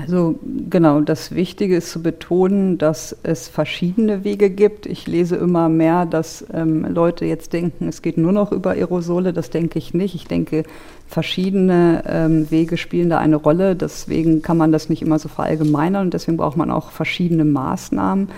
[0.02, 4.86] Also genau, das Wichtige ist zu betonen, dass es verschiedene Wege gibt.
[4.86, 9.34] Ich lese immer mehr, dass ähm, Leute jetzt denken, es geht nur noch über Aerosole.
[9.34, 10.16] Das denke ich nicht.
[10.16, 10.64] Ich denke,
[11.08, 13.76] verschiedene ähm, Wege spielen da eine Rolle.
[13.76, 18.30] Deswegen kann man das nicht immer so verallgemeinern und deswegen braucht man auch verschiedene Maßnahmen.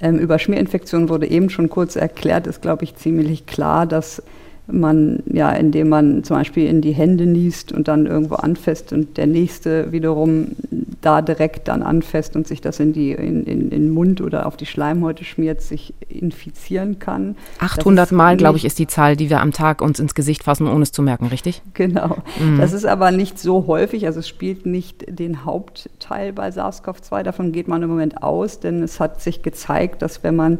[0.00, 4.22] Ähm, über Schmierinfektionen wurde eben schon kurz erklärt, ist, glaube ich, ziemlich klar, dass
[4.66, 9.16] man, ja, indem man zum Beispiel in die Hände niest und dann irgendwo anfasst und
[9.16, 10.48] der nächste wiederum
[11.06, 14.44] da direkt dann anfasst und sich das in die in, in, in den Mund oder
[14.44, 17.36] auf die Schleimhäute schmiert, sich infizieren kann.
[17.60, 20.66] 800 Mal, glaube ich, ist die Zahl, die wir am Tag uns ins Gesicht fassen,
[20.66, 21.62] ohne es zu merken, richtig?
[21.74, 22.16] Genau.
[22.40, 22.58] Mhm.
[22.58, 27.52] Das ist aber nicht so häufig, also es spielt nicht den Hauptteil bei SARS-CoV-2, davon
[27.52, 30.58] geht man im Moment aus, denn es hat sich gezeigt, dass wenn man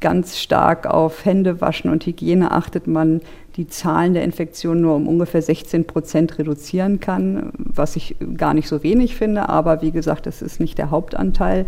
[0.00, 3.22] ganz stark auf Händewaschen und Hygiene achtet, man
[3.56, 8.68] die Zahlen der Infektionen nur um ungefähr 16 Prozent reduzieren kann, was ich gar nicht
[8.68, 9.48] so wenig finde.
[9.48, 11.66] Aber wie gesagt, das ist nicht der Hauptanteil.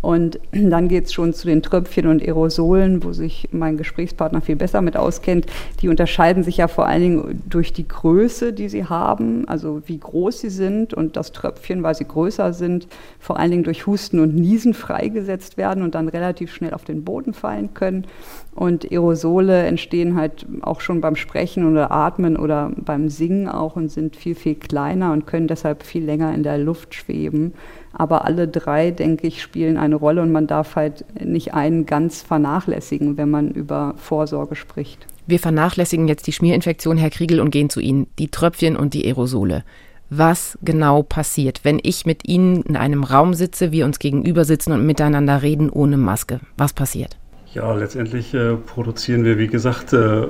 [0.00, 4.54] Und dann geht es schon zu den Tröpfchen und Aerosolen, wo sich mein Gesprächspartner viel
[4.54, 5.46] besser mit auskennt.
[5.82, 9.98] Die unterscheiden sich ja vor allen Dingen durch die Größe, die sie haben, also wie
[9.98, 12.86] groß sie sind und das Tröpfchen, weil sie größer sind,
[13.18, 17.02] vor allen Dingen durch Husten und Niesen freigesetzt werden und dann relativ schnell auf den
[17.02, 18.06] Boden fallen können.
[18.54, 23.88] Und Aerosole entstehen halt auch schon beim Sprechen oder Atmen oder beim Singen auch und
[23.88, 27.54] sind viel, viel kleiner und können deshalb viel länger in der Luft schweben.
[27.92, 32.22] Aber alle drei, denke ich, spielen eine Rolle und man darf halt nicht einen ganz
[32.22, 35.06] vernachlässigen, wenn man über Vorsorge spricht.
[35.26, 38.06] Wir vernachlässigen jetzt die Schmierinfektion, Herr Kriegel, und gehen zu Ihnen.
[38.18, 39.64] Die Tröpfchen und die Aerosole.
[40.10, 44.72] Was genau passiert, wenn ich mit Ihnen in einem Raum sitze, wir uns gegenüber sitzen
[44.72, 46.40] und miteinander reden ohne Maske?
[46.56, 47.18] Was passiert?
[47.52, 50.26] Ja, letztendlich äh, produzieren wir, wie gesagt, äh,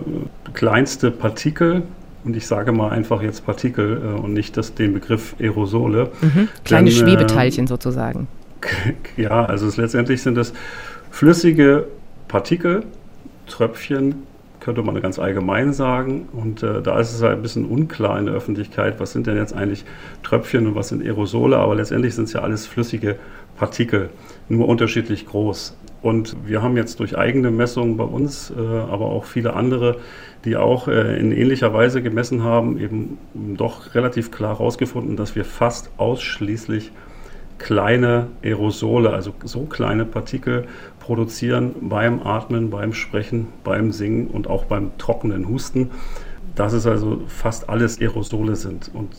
[0.53, 1.83] kleinste Partikel,
[2.24, 6.11] und ich sage mal einfach jetzt Partikel äh, und nicht das, den Begriff Aerosole.
[6.20, 6.48] Mhm.
[6.64, 8.28] Kleine Denn, Schwebeteilchen äh, sozusagen.
[9.16, 10.52] Ja, also letztendlich sind es
[11.11, 11.87] flüssige
[12.26, 12.85] Partikel,
[13.46, 14.26] Tröpfchen,
[14.61, 16.28] könnte man ganz allgemein sagen.
[16.33, 19.37] Und äh, da ist es halt ein bisschen unklar in der Öffentlichkeit, was sind denn
[19.37, 19.85] jetzt eigentlich
[20.22, 23.16] Tröpfchen und was sind Aerosole, aber letztendlich sind es ja alles flüssige
[23.57, 24.11] Partikel,
[24.48, 25.76] nur unterschiedlich groß.
[26.00, 29.96] Und wir haben jetzt durch eigene Messungen bei uns, äh, aber auch viele andere,
[30.44, 35.44] die auch äh, in ähnlicher Weise gemessen haben, eben doch relativ klar herausgefunden, dass wir
[35.44, 36.92] fast ausschließlich
[37.58, 40.66] kleine Aerosole, also so kleine Partikel
[41.00, 45.90] produzieren beim Atmen, beim Sprechen, beim Singen und auch beim trockenen Husten,
[46.54, 49.11] dass es also fast alles Aerosole sind und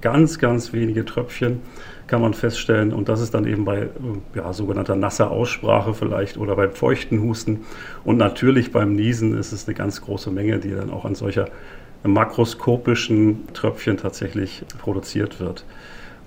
[0.00, 1.60] ganz, ganz wenige Tröpfchen
[2.08, 2.92] kann man feststellen.
[2.92, 3.88] Und das ist dann eben bei
[4.34, 7.60] ja, sogenannter nasser Aussprache vielleicht oder beim feuchten Husten.
[8.04, 11.48] Und natürlich beim Niesen ist es eine ganz große Menge, die dann auch an solcher
[12.02, 15.64] makroskopischen Tröpfchen tatsächlich produziert wird.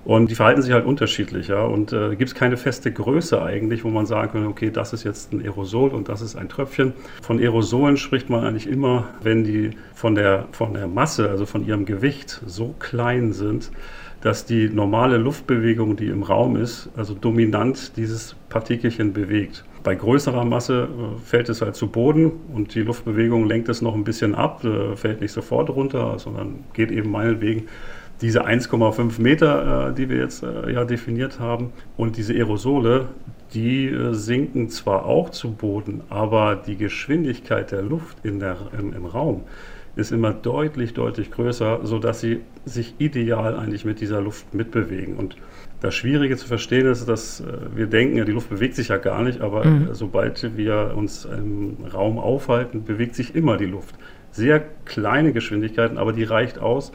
[0.04, 1.62] Und die verhalten sich halt unterschiedlich, ja.
[1.62, 5.04] Und äh, gibt es keine feste Größe eigentlich, wo man sagen könnte, okay, das ist
[5.04, 6.92] jetzt ein Aerosol und das ist ein Tröpfchen.
[7.22, 11.64] Von Aerosolen spricht man eigentlich immer, wenn die von der, von der Masse, also von
[11.64, 13.70] ihrem Gewicht so klein sind,
[14.22, 19.64] dass die normale Luftbewegung, die im Raum ist, also dominant dieses Partikelchen bewegt.
[19.82, 23.94] Bei größerer Masse äh, fällt es halt zu Boden und die Luftbewegung lenkt es noch
[23.94, 27.64] ein bisschen ab, äh, fällt nicht sofort runter, sondern geht eben meinetwegen
[28.20, 31.72] diese 1,5 Meter, äh, die wir jetzt ja definiert haben.
[31.96, 33.08] Und diese Aerosole,
[33.54, 39.04] die sinken zwar auch zu Boden, aber die Geschwindigkeit der Luft in der, im, im
[39.04, 39.42] Raum
[39.94, 45.16] ist immer deutlich, deutlich größer, sodass sie sich ideal eigentlich mit dieser Luft mitbewegen.
[45.16, 45.36] Und
[45.80, 48.96] das Schwierige zu verstehen ist, dass äh, wir denken, ja, die Luft bewegt sich ja
[48.96, 49.88] gar nicht, aber mhm.
[49.92, 53.94] sobald wir uns im Raum aufhalten, bewegt sich immer die Luft.
[54.30, 56.92] Sehr kleine Geschwindigkeiten, aber die reicht aus,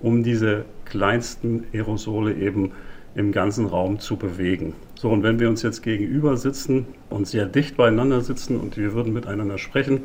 [0.00, 2.72] um diese kleinsten Aerosole eben
[3.14, 4.74] im ganzen Raum zu bewegen.
[5.00, 8.94] So, und wenn wir uns jetzt gegenüber sitzen und sehr dicht beieinander sitzen und wir
[8.94, 10.00] würden miteinander sprechen,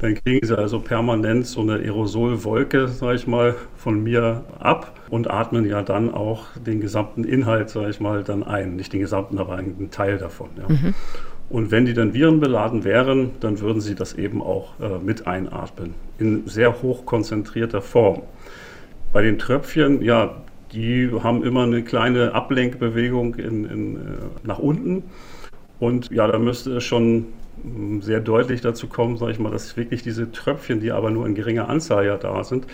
[0.00, 5.30] dann kriegen Sie also permanent so eine Aerosolwolke, sage ich mal, von mir ab und
[5.30, 8.74] atmen ja dann auch den gesamten Inhalt, sage ich mal, dann ein.
[8.74, 10.48] Nicht den gesamten, aber einen Teil davon.
[10.58, 10.68] Ja.
[10.68, 10.94] Mhm.
[11.48, 15.94] Und wenn die dann virenbeladen wären, dann würden sie das eben auch äh, mit einatmen.
[16.18, 18.22] In sehr hoch konzentrierter Form.
[19.12, 20.34] Bei den Tröpfchen, ja,
[20.72, 24.00] die haben immer eine kleine Ablenkbewegung in, in, äh,
[24.44, 25.04] nach unten.
[25.78, 27.26] Und ja, da müsste es schon
[28.00, 31.34] sehr deutlich dazu kommen, sage ich mal, dass wirklich diese Tröpfchen, die aber nur in
[31.34, 32.66] geringer Anzahl ja da sind,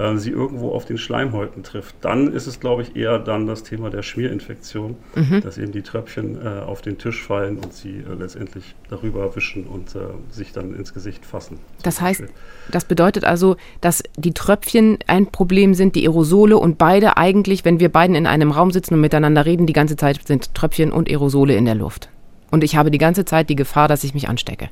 [0.00, 1.94] äh, sie irgendwo auf den Schleimhäuten trifft.
[2.00, 5.40] Dann ist es, glaube ich, eher dann das Thema der Schmierinfektion, mhm.
[5.42, 9.66] dass eben die Tröpfchen äh, auf den Tisch fallen und sie äh, letztendlich darüber wischen
[9.66, 9.98] und äh,
[10.30, 11.58] sich dann ins Gesicht fassen.
[11.82, 12.24] Das heißt,
[12.70, 17.80] das bedeutet also, dass die Tröpfchen ein Problem sind, die Aerosole und beide eigentlich, wenn
[17.80, 21.10] wir beiden in einem Raum sitzen und miteinander reden, die ganze Zeit sind Tröpfchen und
[21.10, 22.08] Aerosole in der Luft.
[22.50, 24.70] Und ich habe die ganze Zeit die Gefahr, dass ich mich anstecke.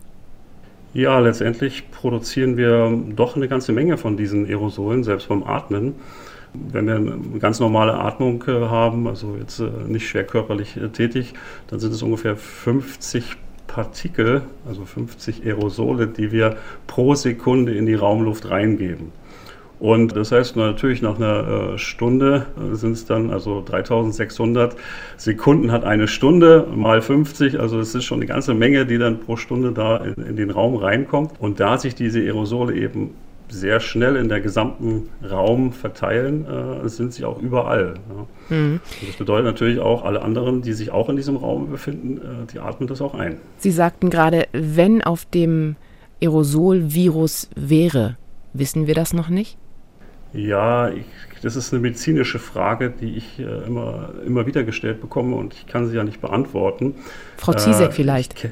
[0.94, 5.96] Ja, letztendlich produzieren wir doch eine ganze Menge von diesen Aerosolen, selbst beim Atmen.
[6.54, 10.88] Wenn wir eine ganz normale Atmung äh, haben, also jetzt äh, nicht schwer körperlich äh,
[10.88, 11.34] tätig,
[11.66, 17.94] dann sind es ungefähr 50 Partikel, also 50 Aerosole, die wir pro Sekunde in die
[17.94, 19.12] Raumluft reingeben.
[19.80, 24.76] Und das heißt natürlich nach einer äh, Stunde äh, sind es dann also 3600
[25.16, 29.20] Sekunden hat eine Stunde mal 50, also es ist schon eine ganze Menge, die dann
[29.20, 31.32] pro Stunde da in, in den Raum reinkommt.
[31.38, 33.10] Und da sich diese Aerosole eben
[33.50, 37.94] sehr schnell in der gesamten Raum verteilen, äh, sind sie auch überall.
[38.50, 38.56] Ja.
[38.56, 38.80] Mhm.
[39.06, 42.58] Das bedeutet natürlich auch, alle anderen, die sich auch in diesem Raum befinden, äh, die
[42.58, 43.38] atmen das auch ein.
[43.58, 45.76] Sie sagten gerade, wenn auf dem
[46.20, 48.16] Aerosol Virus wäre,
[48.52, 49.56] wissen wir das noch nicht?
[50.32, 51.06] Ja, ich,
[51.42, 55.66] das ist eine medizinische Frage, die ich äh, immer, immer wieder gestellt bekomme und ich
[55.66, 56.94] kann sie ja nicht beantworten.
[57.36, 58.48] Frau Ziesek äh, vielleicht.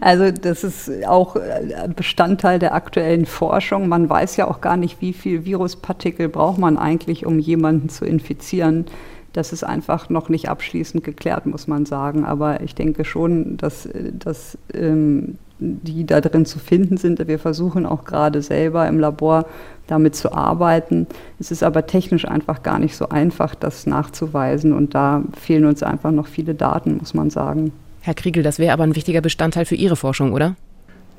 [0.00, 3.88] Also das ist auch äh, Bestandteil der aktuellen Forschung.
[3.88, 8.04] Man weiß ja auch gar nicht, wie viel Viruspartikel braucht man eigentlich, um jemanden zu
[8.04, 8.86] infizieren.
[9.32, 12.24] Das ist einfach noch nicht abschließend geklärt, muss man sagen.
[12.24, 17.26] Aber ich denke schon, dass, äh, dass ähm, die da drin zu finden sind.
[17.26, 19.46] Wir versuchen auch gerade selber im Labor
[19.86, 21.06] damit zu arbeiten.
[21.38, 24.72] Es ist aber technisch einfach gar nicht so einfach, das nachzuweisen.
[24.72, 27.72] Und da fehlen uns einfach noch viele Daten, muss man sagen.
[28.00, 30.54] Herr Kriegel, das wäre aber ein wichtiger Bestandteil für Ihre Forschung, oder?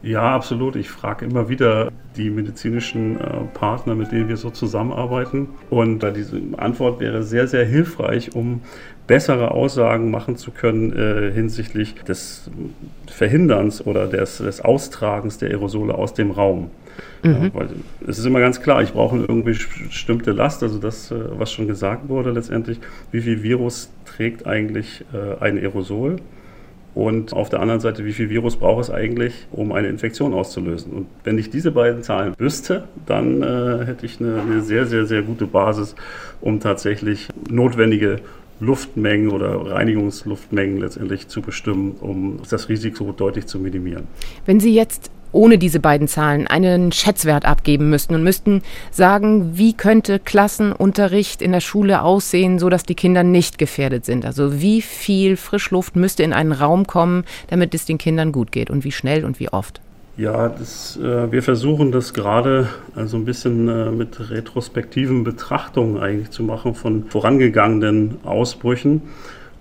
[0.01, 0.77] Ja, absolut.
[0.77, 5.49] Ich frage immer wieder die medizinischen äh, Partner, mit denen wir so zusammenarbeiten.
[5.69, 8.61] Und äh, diese Antwort wäre sehr, sehr hilfreich, um
[9.09, 12.49] bessere Aussagen machen zu können äh, hinsichtlich des
[13.07, 16.69] Verhinderns oder des, des, Austragens der Aerosole aus dem Raum.
[17.23, 17.31] Mhm.
[17.31, 17.69] Ja, weil
[18.05, 21.51] es ist immer ganz klar, ich brauche eine irgendwie bestimmte Last, also das, äh, was
[21.51, 22.79] schon gesagt wurde letztendlich,
[23.11, 26.17] wie viel Virus trägt eigentlich äh, ein Aerosol?
[26.95, 30.91] Und auf der anderen Seite, wie viel Virus braucht es eigentlich, um eine Infektion auszulösen?
[30.91, 35.05] Und wenn ich diese beiden Zahlen wüsste, dann äh, hätte ich eine, eine, sehr, sehr,
[35.05, 35.95] sehr gute Basis,
[36.41, 38.17] um tatsächlich notwendige
[38.59, 44.07] Luftmengen oder Reinigungsluftmengen letztendlich zu bestimmen, um das Risiko deutlich zu minimieren.
[44.45, 49.73] Wenn Sie jetzt ohne diese beiden Zahlen einen Schätzwert abgeben müssten und müssten sagen, wie
[49.73, 54.25] könnte Klassenunterricht in der Schule aussehen, so dass die Kinder nicht gefährdet sind.
[54.25, 58.69] Also wie viel Frischluft müsste in einen Raum kommen, damit es den Kindern gut geht
[58.69, 59.81] und wie schnell und wie oft?
[60.19, 66.29] Ja, das, äh, wir versuchen das gerade also ein bisschen äh, mit retrospektiven Betrachtungen eigentlich
[66.31, 69.03] zu machen von vorangegangenen Ausbrüchen.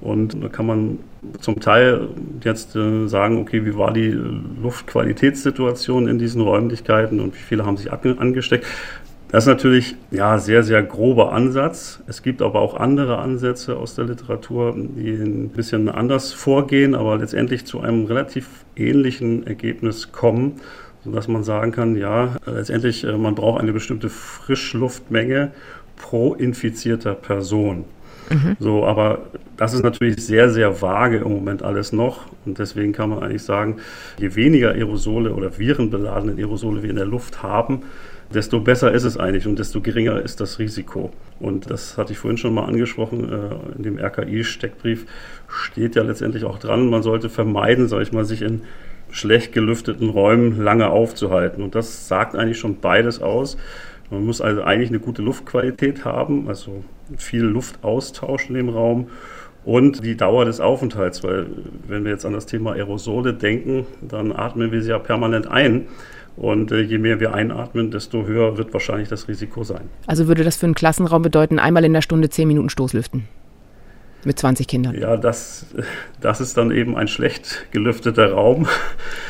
[0.00, 0.98] Und da kann man
[1.38, 2.08] zum Teil
[2.42, 4.08] jetzt äh, sagen, okay, wie war die
[4.60, 8.66] Luftqualitätssituation in diesen Räumlichkeiten und wie viele haben sich angesteckt.
[9.30, 12.02] Das ist natürlich ja sehr, sehr grober Ansatz.
[12.06, 17.18] Es gibt aber auch andere Ansätze aus der Literatur, die ein bisschen anders vorgehen, aber
[17.18, 20.60] letztendlich zu einem relativ ähnlichen Ergebnis kommen,
[21.04, 25.52] sodass man sagen kann, ja, letztendlich äh, man braucht eine bestimmte Frischluftmenge
[25.96, 27.84] pro infizierter Person.
[28.30, 28.56] Mhm.
[28.58, 32.26] So, aber das ist natürlich sehr, sehr vage im Moment alles noch.
[32.46, 33.76] Und deswegen kann man eigentlich sagen,
[34.18, 37.82] je weniger Aerosole oder virenbeladene Aerosole wir in der Luft haben,
[38.34, 41.10] desto besser ist es eigentlich und desto geringer ist das Risiko.
[41.40, 45.06] Und das hatte ich vorhin schon mal angesprochen, äh, in dem RKI-Steckbrief
[45.48, 48.62] steht ja letztendlich auch dran, man sollte vermeiden, sage ich mal, sich in
[49.10, 51.62] schlecht gelüfteten Räumen lange aufzuhalten.
[51.62, 53.56] Und das sagt eigentlich schon beides aus.
[54.10, 56.84] Man muss also eigentlich eine gute Luftqualität haben, also
[57.16, 59.08] viel Luftaustausch in dem Raum
[59.64, 61.46] und die Dauer des Aufenthalts, weil
[61.86, 65.88] wenn wir jetzt an das Thema Aerosole denken, dann atmen wir sie ja permanent ein.
[66.38, 69.88] Und äh, je mehr wir einatmen, desto höher wird wahrscheinlich das Risiko sein.
[70.06, 73.24] Also würde das für einen Klassenraum bedeuten, einmal in der Stunde zehn Minuten Stoßlüften?
[74.24, 74.94] Mit 20 Kindern.
[74.98, 75.66] Ja, das,
[76.20, 78.68] das ist dann eben ein schlecht gelüfteter Raum.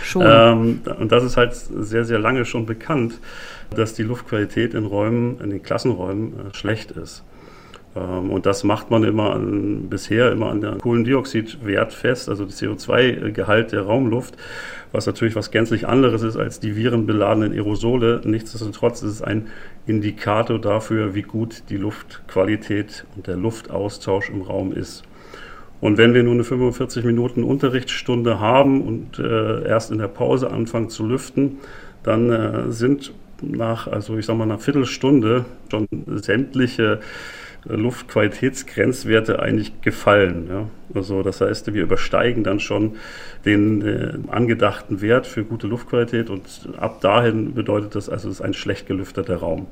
[0.02, 0.24] Schon.
[0.26, 3.18] Ähm, und das ist halt sehr, sehr lange schon bekannt,
[3.74, 7.22] dass die Luftqualität in Räumen, in den Klassenräumen äh, schlecht ist.
[7.96, 12.55] Ähm, und das macht man immer an, bisher immer an der Kohlendioxidwert fest, also der
[12.55, 14.37] CO2-Gehalt der Raumluft,
[14.92, 18.20] was natürlich was gänzlich anderes ist als die virenbeladenen Aerosole.
[18.24, 19.48] Nichtsdestotrotz ist es ein
[19.87, 25.05] Indikator dafür, wie gut die Luftqualität und der Luftaustausch im Raum ist.
[25.81, 30.51] Und wenn wir nur eine 45 Minuten Unterrichtsstunde haben und äh, erst in der Pause
[30.51, 31.59] anfangen zu lüften,
[32.03, 36.98] dann äh, sind nach, also ich sag mal, einer Viertelstunde schon sämtliche
[37.64, 40.48] Luftqualitätsgrenzwerte eigentlich gefallen.
[40.48, 40.68] Ja?
[40.94, 42.96] Also das heißt, wir übersteigen dann schon
[43.44, 46.42] den äh, angedachten Wert für gute Luftqualität und
[46.78, 49.66] ab dahin bedeutet das also, es ist ein schlecht gelüfteter Raum.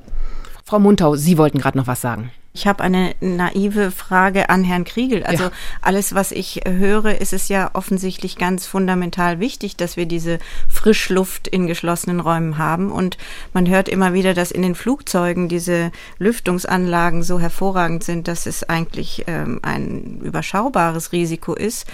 [0.69, 2.33] Frau Muntau, Sie wollten gerade noch was sagen.
[2.53, 5.23] Ich habe eine naive Frage an Herrn Kriegel.
[5.23, 5.51] Also ja.
[5.81, 11.47] alles, was ich höre, ist es ja offensichtlich ganz fundamental wichtig, dass wir diese Frischluft
[11.47, 12.91] in geschlossenen Räumen haben.
[12.91, 13.17] Und
[13.53, 18.65] man hört immer wieder, dass in den Flugzeugen diese Lüftungsanlagen so hervorragend sind, dass es
[18.65, 21.87] eigentlich ähm, ein überschaubares Risiko ist.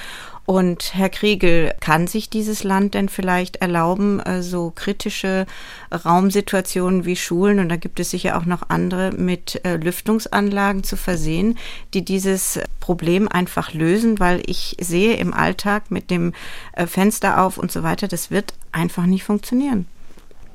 [0.45, 5.47] Und Herr Kriegel, kann sich dieses Land denn vielleicht erlauben, äh, so kritische
[5.93, 10.97] Raumsituationen wie Schulen, und da gibt es sicher auch noch andere, mit äh, Lüftungsanlagen zu
[10.97, 11.59] versehen,
[11.95, 14.19] die dieses Problem einfach lösen?
[14.19, 16.33] Weil ich sehe im Alltag mit dem
[16.73, 19.87] äh, Fenster auf und so weiter, das wird einfach nicht funktionieren.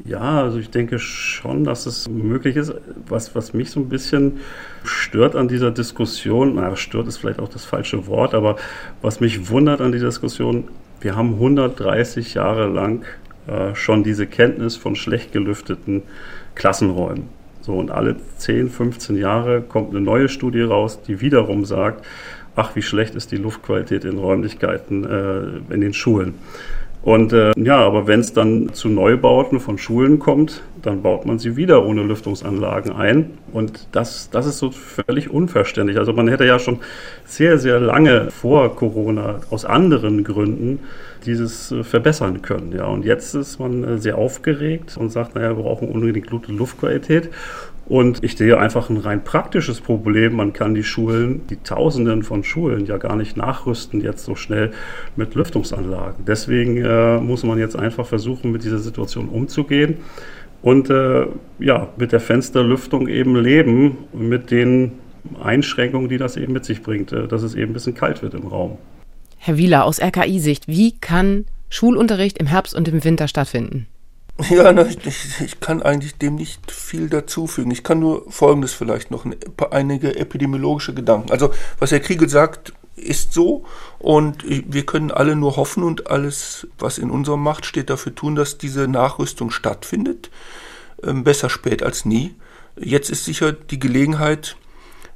[0.05, 2.73] Ja, also ich denke schon, dass es möglich ist.
[3.07, 4.37] Was, was mich so ein bisschen
[4.83, 8.57] stört an dieser Diskussion, na, stört ist vielleicht auch das falsche Wort, aber
[9.01, 10.65] was mich wundert an dieser Diskussion,
[11.01, 13.05] wir haben 130 Jahre lang
[13.47, 16.03] äh, schon diese Kenntnis von schlecht gelüfteten
[16.55, 17.29] Klassenräumen.
[17.61, 22.05] So, und alle 10, 15 Jahre kommt eine neue Studie raus, die wiederum sagt,
[22.55, 26.35] ach, wie schlecht ist die Luftqualität in Räumlichkeiten äh, in den Schulen.
[27.07, 31.39] Und äh, ja, aber wenn es dann zu Neubauten von Schulen kommt, dann baut man
[31.39, 33.37] sie wieder ohne Lüftungsanlagen ein.
[33.53, 35.97] Und das, das ist so völlig unverständlich.
[35.97, 36.79] Also man hätte ja schon
[37.23, 40.79] sehr, sehr lange vor Corona aus anderen Gründen
[41.25, 42.73] dieses äh, verbessern können.
[42.75, 42.87] Ja.
[42.87, 47.29] Und jetzt ist man äh, sehr aufgeregt und sagt, naja, wir brauchen unbedingt gute Luftqualität.
[47.89, 50.35] Und ich sehe einfach ein rein praktisches Problem.
[50.35, 54.71] Man kann die Schulen, die Tausenden von Schulen ja gar nicht nachrüsten jetzt so schnell
[55.15, 56.25] mit Lüftungsanlagen.
[56.25, 59.97] Deswegen äh, muss man jetzt einfach versuchen, mit dieser Situation umzugehen
[60.61, 61.27] und äh,
[61.59, 64.93] ja, mit der Fensterlüftung eben leben, mit den
[65.41, 68.33] Einschränkungen, die das eben mit sich bringt, äh, dass es eben ein bisschen kalt wird
[68.33, 68.77] im Raum.
[69.37, 73.87] Herr Wieler, aus RKI-Sicht, wie kann Schulunterricht im Herbst und im Winter stattfinden?
[74.49, 74.99] Ja, na, ich,
[75.41, 77.71] ich, kann eigentlich dem nicht viel dazufügen.
[77.71, 79.25] Ich kann nur Folgendes vielleicht noch,
[79.71, 81.31] einige epidemiologische Gedanken.
[81.31, 83.63] Also, was Herr Kriegel sagt, ist so
[83.99, 88.35] und wir können alle nur hoffen und alles, was in unserer Macht steht, dafür tun,
[88.35, 90.31] dass diese Nachrüstung stattfindet.
[91.03, 92.33] Ähm, besser spät als nie.
[92.75, 94.55] Jetzt ist sicher die Gelegenheit,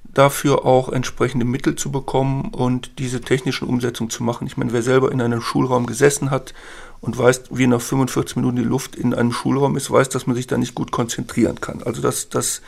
[0.04, 4.46] dafür auch entsprechende Mittel zu bekommen und diese technischen Umsetzungen zu machen.
[4.46, 6.54] Ich meine, wer selber in einem Schulraum gesessen hat
[7.02, 10.36] und weiß, wie nach 45 Minuten die Luft in einem Schulraum ist, weiß, dass man
[10.36, 11.82] sich da nicht gut konzentrieren kann.
[11.84, 12.62] Also das, das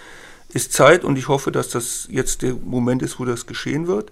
[0.50, 4.12] ist Zeit und ich hoffe, dass das jetzt der Moment ist, wo das geschehen wird.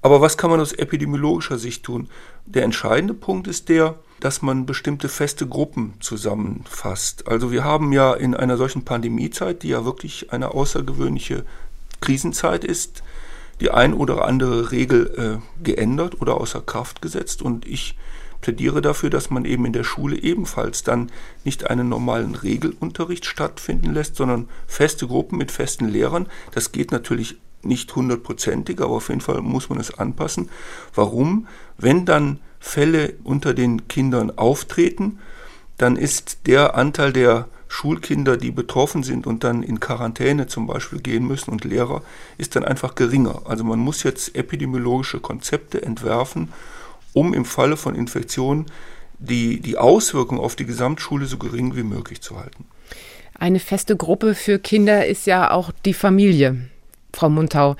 [0.00, 2.08] Aber was kann man aus epidemiologischer Sicht tun?
[2.46, 7.26] Der entscheidende Punkt ist der, dass man bestimmte feste Gruppen zusammenfasst.
[7.26, 11.44] Also wir haben ja in einer solchen Pandemiezeit, die ja wirklich eine außergewöhnliche
[12.00, 13.02] Krisenzeit ist,
[13.60, 17.42] die ein oder andere Regel äh, geändert oder außer Kraft gesetzt.
[17.42, 17.96] Und ich
[18.40, 21.10] plädiere dafür, dass man eben in der Schule ebenfalls dann
[21.44, 26.28] nicht einen normalen Regelunterricht stattfinden lässt, sondern feste Gruppen mit festen Lehrern.
[26.52, 30.48] Das geht natürlich nicht hundertprozentig, aber auf jeden Fall muss man es anpassen.
[30.94, 31.48] Warum?
[31.76, 35.18] Wenn dann Fälle unter den Kindern auftreten,
[35.76, 41.00] dann ist der Anteil der Schulkinder, die betroffen sind und dann in Quarantäne zum Beispiel
[41.00, 42.02] gehen müssen und Lehrer,
[42.38, 43.42] ist dann einfach geringer.
[43.44, 46.52] Also man muss jetzt epidemiologische Konzepte entwerfen,
[47.12, 48.66] um im Falle von Infektionen
[49.18, 52.66] die, die Auswirkungen auf die Gesamtschule so gering wie möglich zu halten.
[53.34, 56.68] Eine feste Gruppe für Kinder ist ja auch die Familie,
[57.12, 57.76] Frau Muntau.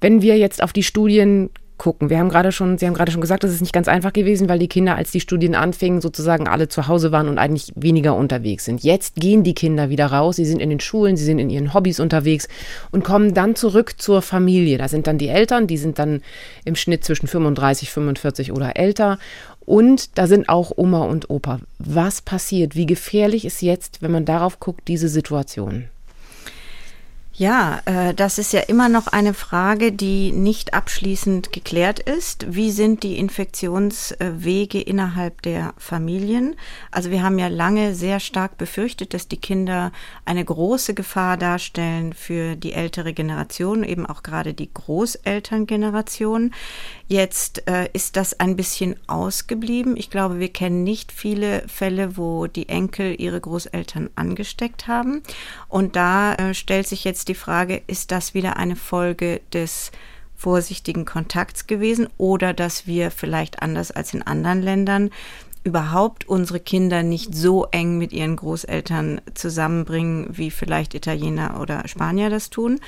[0.00, 2.10] Wenn wir jetzt auf die Studien gucken.
[2.10, 4.48] Wir haben gerade schon, Sie haben gerade schon gesagt, das ist nicht ganz einfach gewesen,
[4.48, 8.14] weil die Kinder, als die Studien anfingen, sozusagen alle zu Hause waren und eigentlich weniger
[8.16, 8.82] unterwegs sind.
[8.82, 11.72] Jetzt gehen die Kinder wieder raus, sie sind in den Schulen, sie sind in ihren
[11.72, 12.48] Hobbys unterwegs
[12.90, 14.76] und kommen dann zurück zur Familie.
[14.78, 16.22] Da sind dann die Eltern, die sind dann
[16.64, 19.18] im Schnitt zwischen 35, 45 oder älter.
[19.60, 21.60] Und da sind auch Oma und Opa.
[21.78, 22.74] Was passiert?
[22.74, 25.84] Wie gefährlich ist jetzt, wenn man darauf guckt, diese Situation?
[27.38, 32.52] Ja, äh, das ist ja immer noch eine Frage, die nicht abschließend geklärt ist.
[32.52, 36.56] Wie sind die Infektionswege innerhalb der Familien?
[36.90, 39.92] Also wir haben ja lange sehr stark befürchtet, dass die Kinder
[40.24, 46.52] eine große Gefahr darstellen für die ältere Generation, eben auch gerade die Großelterngeneration.
[47.06, 49.96] Jetzt äh, ist das ein bisschen ausgeblieben.
[49.96, 55.22] Ich glaube, wir kennen nicht viele Fälle, wo die Enkel ihre Großeltern angesteckt haben.
[55.68, 59.90] Und da äh, stellt sich jetzt die Frage, ist das wieder eine Folge des
[60.36, 65.10] vorsichtigen Kontakts gewesen oder dass wir vielleicht anders als in anderen Ländern
[65.64, 72.30] überhaupt unsere Kinder nicht so eng mit ihren Großeltern zusammenbringen, wie vielleicht Italiener oder Spanier
[72.30, 72.80] das tun.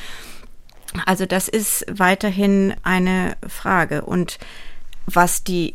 [1.07, 4.03] Also das ist weiterhin eine Frage.
[4.03, 4.39] Und
[5.07, 5.75] was die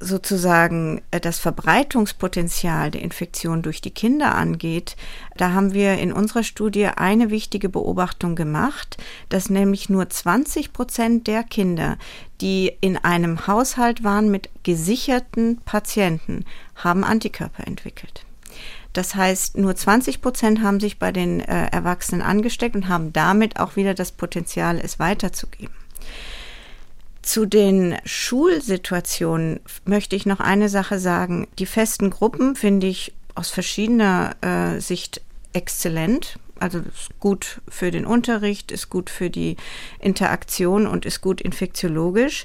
[0.00, 4.96] sozusagen äh, das Verbreitungspotenzial der Infektion durch die Kinder angeht,
[5.36, 8.96] da haben wir in unserer Studie eine wichtige Beobachtung gemacht,
[9.28, 11.98] dass nämlich nur 20 Prozent der Kinder,
[12.40, 16.44] die in einem Haushalt waren mit gesicherten Patienten,
[16.74, 18.24] haben Antikörper entwickelt.
[18.92, 23.60] Das heißt, nur 20 Prozent haben sich bei den äh, Erwachsenen angesteckt und haben damit
[23.60, 25.79] auch wieder das Potenzial, es weiterzugeben.
[27.22, 31.48] Zu den Schulsituationen möchte ich noch eine Sache sagen.
[31.58, 35.20] Die festen Gruppen finde ich aus verschiedener äh, Sicht
[35.52, 36.38] exzellent.
[36.58, 39.56] Also ist gut für den Unterricht, ist gut für die
[39.98, 42.44] Interaktion und ist gut infektiologisch.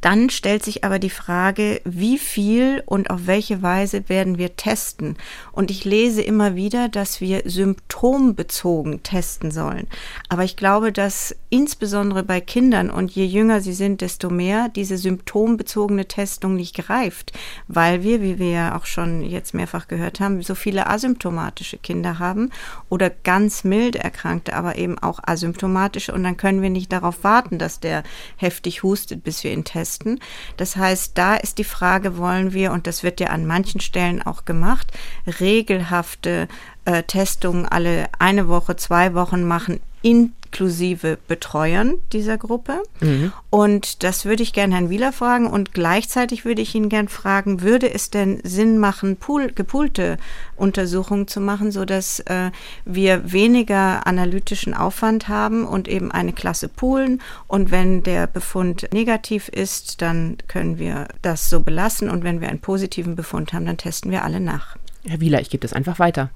[0.00, 5.16] Dann stellt sich aber die Frage, wie viel und auf welche Weise werden wir testen?
[5.52, 9.86] Und ich lese immer wieder, dass wir symptombezogen testen sollen.
[10.28, 14.98] Aber ich glaube, dass insbesondere bei Kindern und je jünger sie sind, desto mehr diese
[14.98, 17.32] symptombezogene Testung nicht greift,
[17.68, 22.18] weil wir, wie wir ja auch schon jetzt mehrfach gehört haben, so viele asymptomatische Kinder
[22.18, 22.50] haben
[22.88, 26.12] oder ganz mild erkrankte, aber eben auch asymptomatische.
[26.12, 28.02] Und dann können wir nicht darauf warten, dass der
[28.36, 30.20] heftig hustet, bis wir ihn testen testen.
[30.56, 34.22] Das heißt, da ist die Frage, wollen wir, und das wird ja an manchen Stellen
[34.22, 34.92] auch gemacht,
[35.40, 36.48] regelhafte
[36.86, 42.80] äh, Testungen alle eine Woche, zwei Wochen machen inklusive Betreuern dieser Gruppe.
[43.00, 43.32] Mhm.
[43.50, 45.48] Und das würde ich gerne Herrn Wieler fragen.
[45.48, 50.16] Und gleichzeitig würde ich ihn gerne fragen, würde es denn Sinn machen, pool, gepoolte
[50.54, 52.52] Untersuchungen zu machen, sodass äh,
[52.84, 57.20] wir weniger analytischen Aufwand haben und eben eine Klasse poolen.
[57.48, 62.08] Und wenn der Befund negativ ist, dann können wir das so belassen.
[62.08, 64.76] Und wenn wir einen positiven Befund haben, dann testen wir alle nach.
[65.04, 66.30] Herr Wieler, ich gebe das einfach weiter.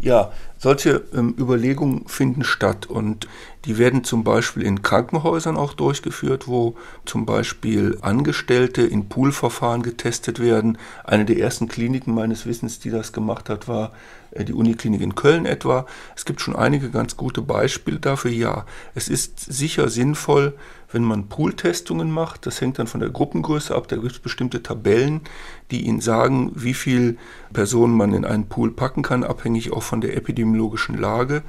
[0.00, 3.26] Ja, solche ähm, Überlegungen finden statt und
[3.64, 10.40] die werden zum Beispiel in Krankenhäusern auch durchgeführt, wo zum Beispiel Angestellte in Poolverfahren getestet
[10.40, 10.78] werden.
[11.04, 13.92] Eine der ersten Kliniken meines Wissens, die das gemacht hat, war
[14.32, 15.86] äh, die Uniklinik in Köln etwa.
[16.16, 18.30] Es gibt schon einige ganz gute Beispiele dafür.
[18.30, 20.54] Ja, es ist sicher sinnvoll,
[20.92, 22.46] wenn man Pooltestungen macht.
[22.46, 23.88] Das hängt dann von der Gruppengröße ab.
[23.88, 25.22] Da gibt es bestimmte Tabellen,
[25.70, 27.16] die Ihnen sagen, wie viele
[27.52, 31.42] Personen man in einen Pool packen kann, abhängig auch von der epidemiologischen Lage.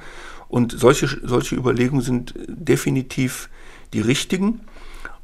[0.48, 3.48] Und solche, solche Überlegungen sind definitiv
[3.92, 4.60] die richtigen.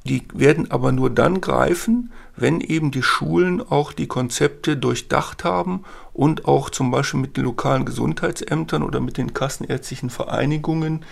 [0.06, 5.84] Die werden aber nur dann greifen, wenn eben die Schulen auch die Konzepte durchdacht haben
[6.14, 11.04] und auch zum Beispiel mit den lokalen Gesundheitsämtern oder mit den kassenärztlichen Vereinigungen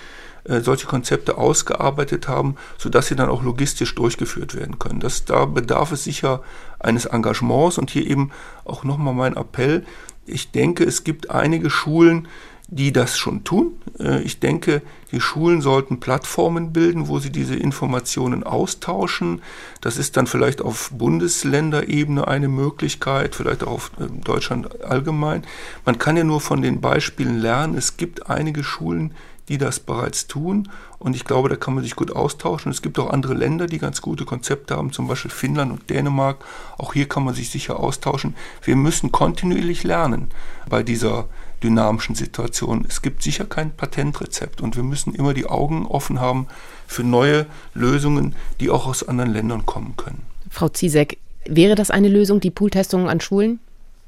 [0.44, 5.00] äh, solche Konzepte ausgearbeitet haben, sodass sie dann auch logistisch durchgeführt werden können.
[5.00, 6.42] Das, da bedarf es sicher
[6.78, 8.30] eines Engagements und hier eben
[8.64, 9.84] auch nochmal mein Appell.
[10.26, 12.28] Ich denke, es gibt einige Schulen,
[12.70, 13.72] die das schon tun.
[13.98, 19.40] Äh, ich denke, die Schulen sollten Plattformen bilden, wo sie diese Informationen austauschen.
[19.80, 25.44] Das ist dann vielleicht auf Bundesländerebene eine Möglichkeit, vielleicht auch auf ähm, Deutschland allgemein.
[25.86, 27.74] Man kann ja nur von den Beispielen lernen.
[27.74, 29.14] Es gibt einige Schulen,
[29.48, 30.68] die das bereits tun.
[30.98, 32.70] Und ich glaube, da kann man sich gut austauschen.
[32.70, 36.44] Es gibt auch andere Länder, die ganz gute Konzepte haben, zum Beispiel Finnland und Dänemark.
[36.76, 38.34] Auch hier kann man sich sicher austauschen.
[38.62, 40.28] Wir müssen kontinuierlich lernen
[40.68, 41.28] bei dieser
[41.62, 42.84] dynamischen Situation.
[42.88, 46.46] Es gibt sicher kein Patentrezept und wir müssen immer die Augen offen haben
[46.86, 50.22] für neue Lösungen, die auch aus anderen Ländern kommen können.
[50.50, 53.60] Frau Ziesek, wäre das eine Lösung, die Pooltestungen an Schulen?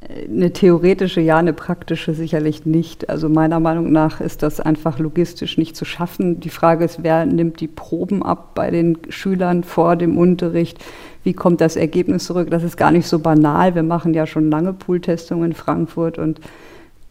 [0.09, 3.11] Eine theoretische ja, eine praktische sicherlich nicht.
[3.11, 6.41] Also meiner Meinung nach ist das einfach logistisch nicht zu schaffen.
[6.41, 10.79] Die Frage ist, wer nimmt die Proben ab bei den Schülern vor dem Unterricht?
[11.23, 12.51] Wie kommt das Ergebnis zurück?
[12.51, 13.75] Das ist gar nicht so banal.
[13.75, 16.41] Wir machen ja schon lange Pooltestungen in Frankfurt und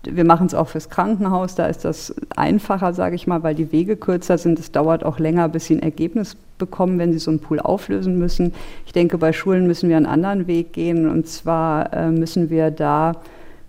[0.03, 3.71] wir machen es auch fürs Krankenhaus, da ist das einfacher, sage ich mal, weil die
[3.71, 4.57] Wege kürzer sind.
[4.59, 8.17] Es dauert auch länger, bis sie ein Ergebnis bekommen, wenn sie so einen Pool auflösen
[8.17, 8.53] müssen.
[8.85, 12.71] Ich denke, bei Schulen müssen wir einen anderen Weg gehen und zwar äh, müssen wir
[12.71, 13.13] da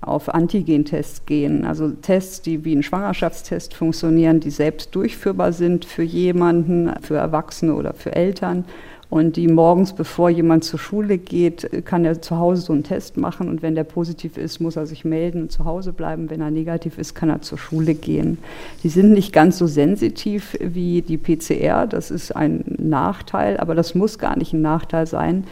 [0.00, 1.64] auf Antigentests gehen.
[1.64, 7.74] Also Tests, die wie ein Schwangerschaftstest funktionieren, die selbst durchführbar sind für jemanden, für Erwachsene
[7.74, 8.64] oder für Eltern
[9.10, 13.16] und die morgens, bevor jemand zur Schule geht, kann er zu Hause so einen Test
[13.16, 16.30] machen und wenn der positiv ist, muss er sich melden und zu Hause bleiben.
[16.30, 18.38] Wenn er negativ ist, kann er zur Schule gehen.
[18.84, 23.96] Die sind nicht ganz so sensitiv wie die PCR, das ist ein Nachteil, aber das
[23.96, 25.44] muss gar nicht ein Nachteil sein,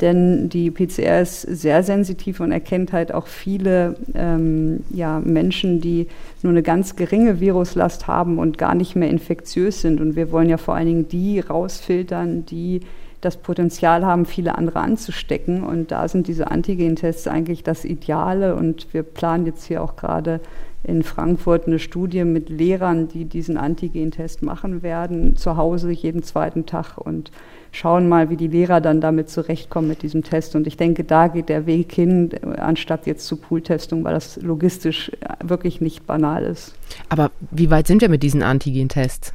[0.00, 6.06] denn die PCR ist sehr sensitiv und erkennt halt auch viele ähm, ja, Menschen, die
[6.42, 10.00] nur eine ganz geringe Viruslast haben und gar nicht mehr infektiös sind.
[10.00, 12.80] Und wir wollen ja vor allen Dingen die rausfiltern, die
[13.20, 15.62] das Potenzial haben, viele andere anzustecken.
[15.62, 18.54] Und da sind diese Antigen-Tests eigentlich das Ideale.
[18.54, 20.40] Und wir planen jetzt hier auch gerade
[20.82, 26.64] in Frankfurt eine Studie mit Lehrern, die diesen Antigen-Test machen werden, zu Hause jeden zweiten
[26.64, 27.30] Tag und
[27.72, 30.56] schauen mal, wie die Lehrer dann damit zurechtkommen mit diesem Test.
[30.56, 35.12] Und ich denke, da geht der Weg hin, anstatt jetzt zu Pooltestung, weil das logistisch
[35.44, 36.74] wirklich nicht banal ist.
[37.10, 39.34] Aber wie weit sind wir mit diesen Antigen-Tests?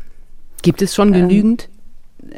[0.63, 1.69] Gibt es schon ähm, genügend?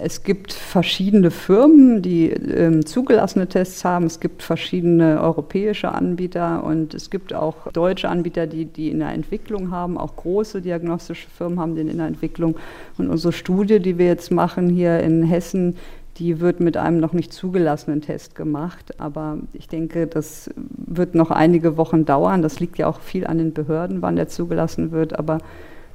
[0.01, 4.05] Es gibt verschiedene Firmen, die ähm, zugelassene Tests haben.
[4.05, 9.13] Es gibt verschiedene europäische Anbieter und es gibt auch deutsche Anbieter, die die in der
[9.13, 9.97] Entwicklung haben.
[9.97, 12.55] Auch große diagnostische Firmen haben den in der Entwicklung.
[12.97, 15.77] Und unsere Studie, die wir jetzt machen hier in Hessen,
[16.17, 18.99] die wird mit einem noch nicht zugelassenen Test gemacht.
[18.99, 22.41] Aber ich denke, das wird noch einige Wochen dauern.
[22.41, 25.17] Das liegt ja auch viel an den Behörden, wann der zugelassen wird.
[25.17, 25.39] Aber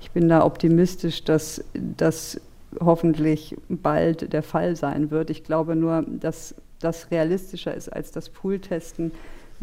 [0.00, 2.40] ich bin da optimistisch, dass das
[2.80, 5.30] hoffentlich bald der Fall sein wird.
[5.30, 9.12] Ich glaube nur, dass das realistischer ist als das Pooltesten,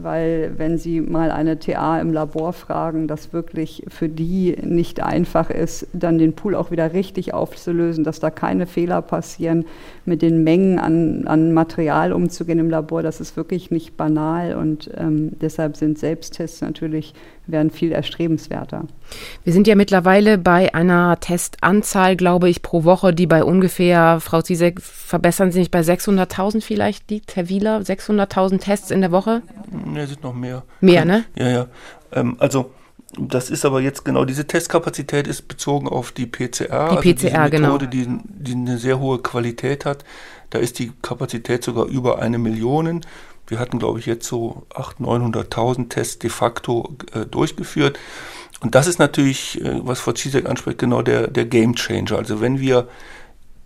[0.03, 5.49] weil wenn Sie mal eine TA im Labor fragen, das wirklich für die nicht einfach
[5.49, 9.65] ist, dann den Pool auch wieder richtig aufzulösen, dass da keine Fehler passieren,
[10.05, 14.89] mit den Mengen an, an Material umzugehen im Labor, das ist wirklich nicht banal und
[14.95, 17.13] ähm, deshalb sind Selbsttests natürlich
[17.51, 18.85] wären viel erstrebenswerter.
[19.43, 24.41] Wir sind ja mittlerweile bei einer Testanzahl, glaube ich, pro Woche, die bei ungefähr, Frau
[24.41, 29.41] Zizek, verbessern Sie nicht, bei 600.000 vielleicht liegt, Herr Wieler, 600.000 Tests in der Woche?
[29.71, 30.63] Ne, sind noch mehr.
[30.81, 31.25] Mehr, ne?
[31.35, 31.67] Ja, ja.
[32.11, 32.71] Ähm, also
[33.17, 36.99] das ist aber jetzt genau, diese Testkapazität ist bezogen auf die PCR.
[37.01, 38.17] Die PCR, also Methode, genau.
[38.17, 40.05] Die, die eine sehr hohe Qualität hat.
[40.51, 43.01] Da ist die Kapazität sogar über eine Million.
[43.49, 47.99] Wir hatten, glaube ich, jetzt so 800.000, 900.000 Tests de facto äh, durchgeführt.
[48.61, 52.17] Und das ist natürlich, äh, was Frau Zizek anspricht, genau der, der Game Changer.
[52.17, 52.87] Also wenn wir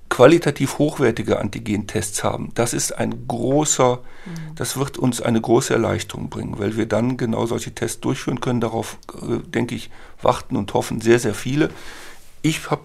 [0.10, 4.56] qualitativ hochwertige Antigen-Tests haben, das ist ein großer, mhm.
[4.56, 8.62] das wird uns eine große Erleichterung bringen, weil wir dann genau solche Tests durchführen können.
[8.62, 9.90] Darauf, äh, denke ich,
[10.22, 11.72] warten und hoffen sehr, sehr viele.
[12.44, 12.82] Ich habe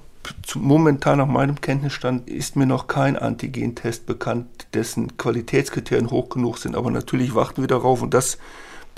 [0.55, 6.77] momentan nach meinem Kenntnisstand ist mir noch kein Antigen-Test bekannt, dessen Qualitätskriterien hoch genug sind.
[6.77, 8.39] Aber natürlich warten wir darauf und das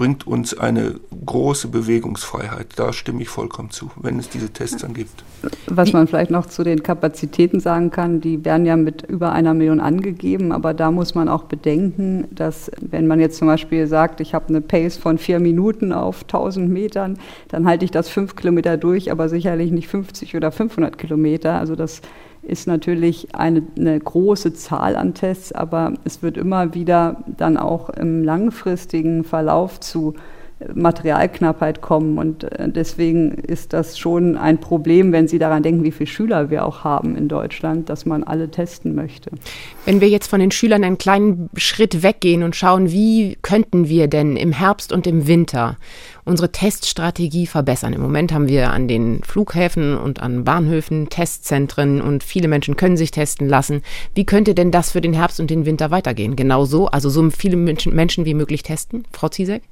[0.00, 0.94] bringt uns eine
[1.26, 2.68] große Bewegungsfreiheit.
[2.76, 5.22] Da stimme ich vollkommen zu, wenn es diese Tests dann gibt.
[5.66, 9.52] Was man vielleicht noch zu den Kapazitäten sagen kann, die werden ja mit über einer
[9.52, 14.22] Million angegeben, aber da muss man auch bedenken, dass wenn man jetzt zum Beispiel sagt,
[14.22, 18.36] ich habe eine Pace von vier Minuten auf 1000 Metern, dann halte ich das fünf
[18.36, 21.58] Kilometer durch, aber sicherlich nicht 50 oder 500 Kilometer.
[21.58, 22.00] Also das
[22.42, 27.90] ist natürlich eine, eine, große Zahl an Tests, aber es wird immer wieder dann auch
[27.90, 30.14] im langfristigen Verlauf zu
[30.74, 32.18] Materialknappheit kommen.
[32.18, 36.50] Und äh, deswegen ist das schon ein Problem, wenn Sie daran denken, wie viele Schüler
[36.50, 39.30] wir auch haben in Deutschland, dass man alle testen möchte.
[39.84, 44.08] Wenn wir jetzt von den Schülern einen kleinen Schritt weggehen und schauen, wie könnten wir
[44.08, 45.76] denn im Herbst und im Winter
[46.30, 47.92] unsere Teststrategie verbessern.
[47.92, 52.96] Im Moment haben wir an den Flughäfen und an Bahnhöfen Testzentren und viele Menschen können
[52.96, 53.82] sich testen lassen.
[54.14, 56.36] Wie könnte denn das für den Herbst und den Winter weitergehen?
[56.36, 59.04] Genauso, also so viele Menschen, Menschen wie möglich testen?
[59.12, 59.62] Frau Ziesek?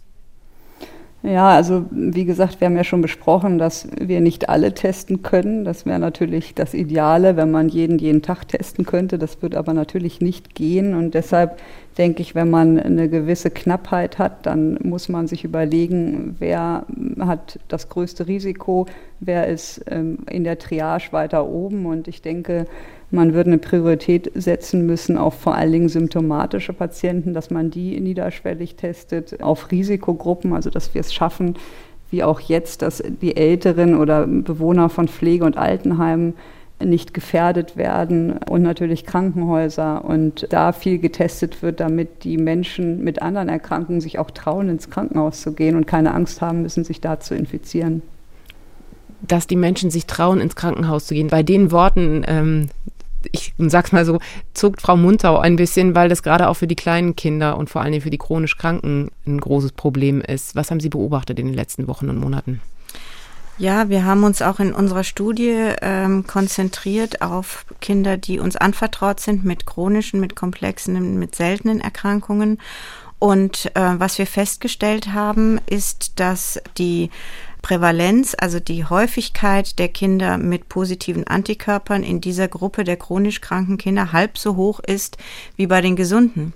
[1.24, 5.64] Ja, also wie gesagt, wir haben ja schon besprochen, dass wir nicht alle testen können.
[5.64, 9.18] Das wäre natürlich das Ideale, wenn man jeden jeden Tag testen könnte.
[9.18, 10.94] Das wird aber natürlich nicht gehen.
[10.94, 11.60] Und deshalb
[11.98, 16.86] denke ich, wenn man eine gewisse Knappheit hat, dann muss man sich überlegen, wer
[17.18, 18.86] hat das größte Risiko,
[19.18, 21.86] wer ist ähm, in der Triage weiter oben.
[21.86, 22.66] Und ich denke,
[23.10, 27.98] man würde eine Priorität setzen müssen auf vor allen Dingen symptomatische Patienten, dass man die
[28.00, 31.56] niederschwellig testet, auf Risikogruppen, also dass wir es schaffen,
[32.10, 36.34] wie auch jetzt, dass die Älteren oder Bewohner von Pflege- und Altenheimen
[36.84, 43.20] nicht gefährdet werden und natürlich Krankenhäuser und da viel getestet wird, damit die Menschen mit
[43.20, 47.00] anderen Erkrankungen sich auch trauen, ins Krankenhaus zu gehen und keine Angst haben müssen, sich
[47.00, 48.02] da zu infizieren.
[49.22, 51.28] Dass die Menschen sich trauen, ins Krankenhaus zu gehen.
[51.28, 52.68] Bei den Worten ähm,
[53.32, 54.18] ich sag's mal so,
[54.54, 57.82] zuckt Frau Muntau ein bisschen, weil das gerade auch für die kleinen Kinder und vor
[57.82, 60.54] allen Dingen für die chronisch Kranken ein großes Problem ist.
[60.56, 62.60] Was haben Sie beobachtet in den letzten Wochen und Monaten?
[63.58, 69.18] Ja, wir haben uns auch in unserer Studie ähm, konzentriert auf Kinder, die uns anvertraut
[69.18, 72.58] sind mit chronischen, mit komplexen, mit seltenen Erkrankungen.
[73.18, 77.10] Und äh, was wir festgestellt haben, ist, dass die
[77.68, 83.76] Prävalenz, also die Häufigkeit der Kinder mit positiven Antikörpern in dieser Gruppe der chronisch kranken
[83.76, 85.18] Kinder halb so hoch ist
[85.56, 86.54] wie bei den gesunden.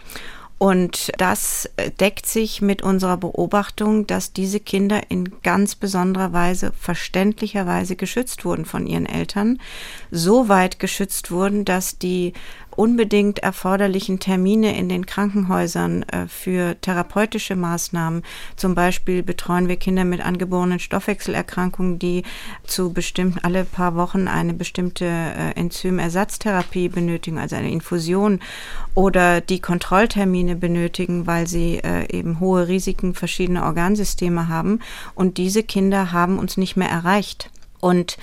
[0.56, 1.68] Und das
[2.00, 8.64] deckt sich mit unserer Beobachtung, dass diese Kinder in ganz besonderer Weise, verständlicherweise geschützt wurden
[8.64, 9.60] von ihren Eltern.
[10.10, 12.32] So weit geschützt wurden, dass die
[12.76, 18.22] unbedingt erforderlichen Termine in den Krankenhäusern äh, für therapeutische Maßnahmen.
[18.56, 22.22] Zum Beispiel betreuen wir Kinder mit angeborenen Stoffwechselerkrankungen, die
[22.64, 28.40] zu bestimmten alle paar Wochen eine bestimmte äh, Enzymersatztherapie benötigen, also eine Infusion
[28.94, 34.80] oder die Kontrolltermine benötigen, weil sie äh, eben hohe Risiken verschiedener Organsysteme haben.
[35.14, 37.50] Und diese Kinder haben uns nicht mehr erreicht.
[37.80, 38.16] Und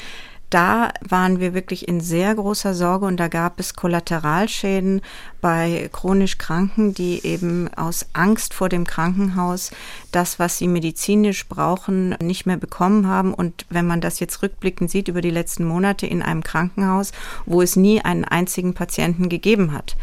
[0.50, 5.02] da waren wir wirklich in sehr großer Sorge und da gab es Kollateralschäden
[5.42, 9.72] bei chronisch Kranken, die eben aus Angst vor dem Krankenhaus
[10.12, 13.34] das, was sie medizinisch brauchen, nicht mehr bekommen haben.
[13.34, 17.12] Und wenn man das jetzt rückblickend sieht über die letzten Monate in einem Krankenhaus,
[17.46, 19.96] wo es nie einen einzigen Patienten gegeben hat.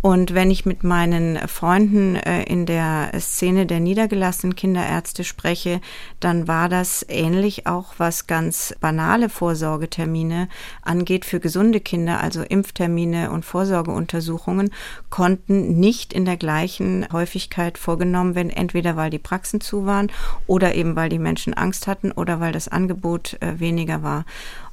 [0.00, 5.80] Und wenn ich mit meinen Freunden äh, in der Szene der niedergelassenen Kinderärzte spreche,
[6.20, 10.48] dann war das ähnlich auch, was ganz banale Vorsorgetermine
[10.82, 14.70] angeht für gesunde Kinder, also Impftermine und Vorsorgeuntersuchungen,
[15.10, 20.12] konnten nicht in der gleichen Häufigkeit vorgenommen werden, entweder weil die Praxen zu waren
[20.46, 24.24] oder eben weil die Menschen Angst hatten oder weil das Angebot äh, weniger war.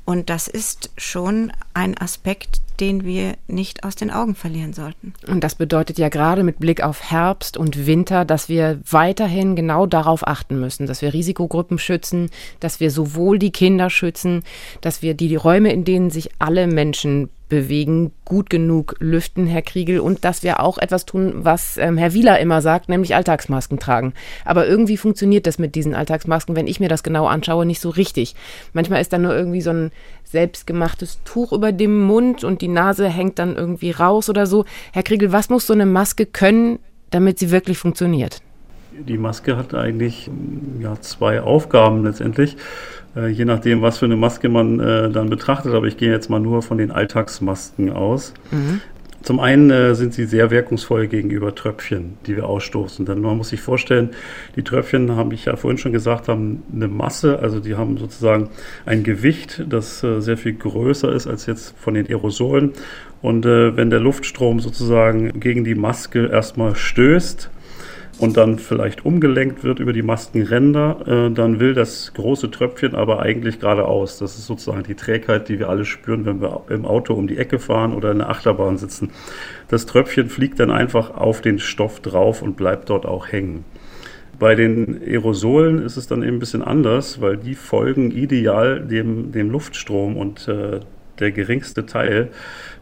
[0.06, 5.14] Und das ist schon ein Aspekt, den wir nicht aus den Augen verlieren sollten.
[5.28, 9.86] Und das bedeutet ja gerade mit Blick auf Herbst und Winter, dass wir weiterhin genau
[9.86, 12.30] darauf achten müssen, dass wir Risikogruppen schützen,
[12.60, 14.44] dass wir sowohl die Kinder schützen,
[14.82, 20.00] dass wir die Räume, in denen sich alle Menschen bewegen, gut genug lüften, Herr Kriegel,
[20.00, 24.14] und dass wir auch etwas tun, was ähm, Herr Wieler immer sagt, nämlich Alltagsmasken tragen.
[24.46, 27.90] Aber irgendwie funktioniert das mit diesen Alltagsmasken, wenn ich mir das genau anschaue, nicht so
[27.90, 28.36] richtig.
[28.74, 29.92] Manchmal ist da nur irgendwie so ein
[30.24, 34.66] selbstgemachtes Tuch über dem Mund und die Nase hängt dann irgendwie raus oder so.
[34.92, 36.80] Herr Kriegel, was muss so eine Maske können,
[37.12, 38.42] damit sie wirklich funktioniert?
[38.98, 40.30] Die Maske hat eigentlich
[40.80, 42.56] ja, zwei Aufgaben letztendlich.
[43.16, 45.74] Äh, je nachdem, was für eine Maske man äh, dann betrachtet.
[45.74, 48.34] Aber ich gehe jetzt mal nur von den Alltagsmasken aus.
[48.52, 48.82] Mhm.
[49.26, 53.08] Zum einen äh, sind sie sehr wirkungsvoll gegenüber Tröpfchen, die wir ausstoßen.
[53.08, 54.12] Denn man muss sich vorstellen,
[54.56, 58.50] die Tröpfchen, habe ich ja vorhin schon gesagt, haben eine Masse, also die haben sozusagen
[58.86, 62.74] ein Gewicht, das äh, sehr viel größer ist als jetzt von den Aerosolen.
[63.24, 67.50] Und äh, wenn der Luftstrom sozusagen gegen die Maske erstmal stößt,
[68.18, 73.22] und dann vielleicht umgelenkt wird über die Maskenränder, äh, dann will das große Tröpfchen aber
[73.22, 74.18] eigentlich geradeaus.
[74.20, 77.38] Das ist sozusagen die Trägheit, die wir alle spüren, wenn wir im Auto um die
[77.38, 79.12] Ecke fahren oder in der Achterbahn sitzen.
[79.68, 83.66] Das Tröpfchen fliegt dann einfach auf den Stoff drauf und bleibt dort auch hängen.
[84.38, 89.32] Bei den Aerosolen ist es dann eben ein bisschen anders, weil die folgen ideal dem,
[89.32, 90.82] dem Luftstrom und äh,
[91.20, 92.30] der geringste Teil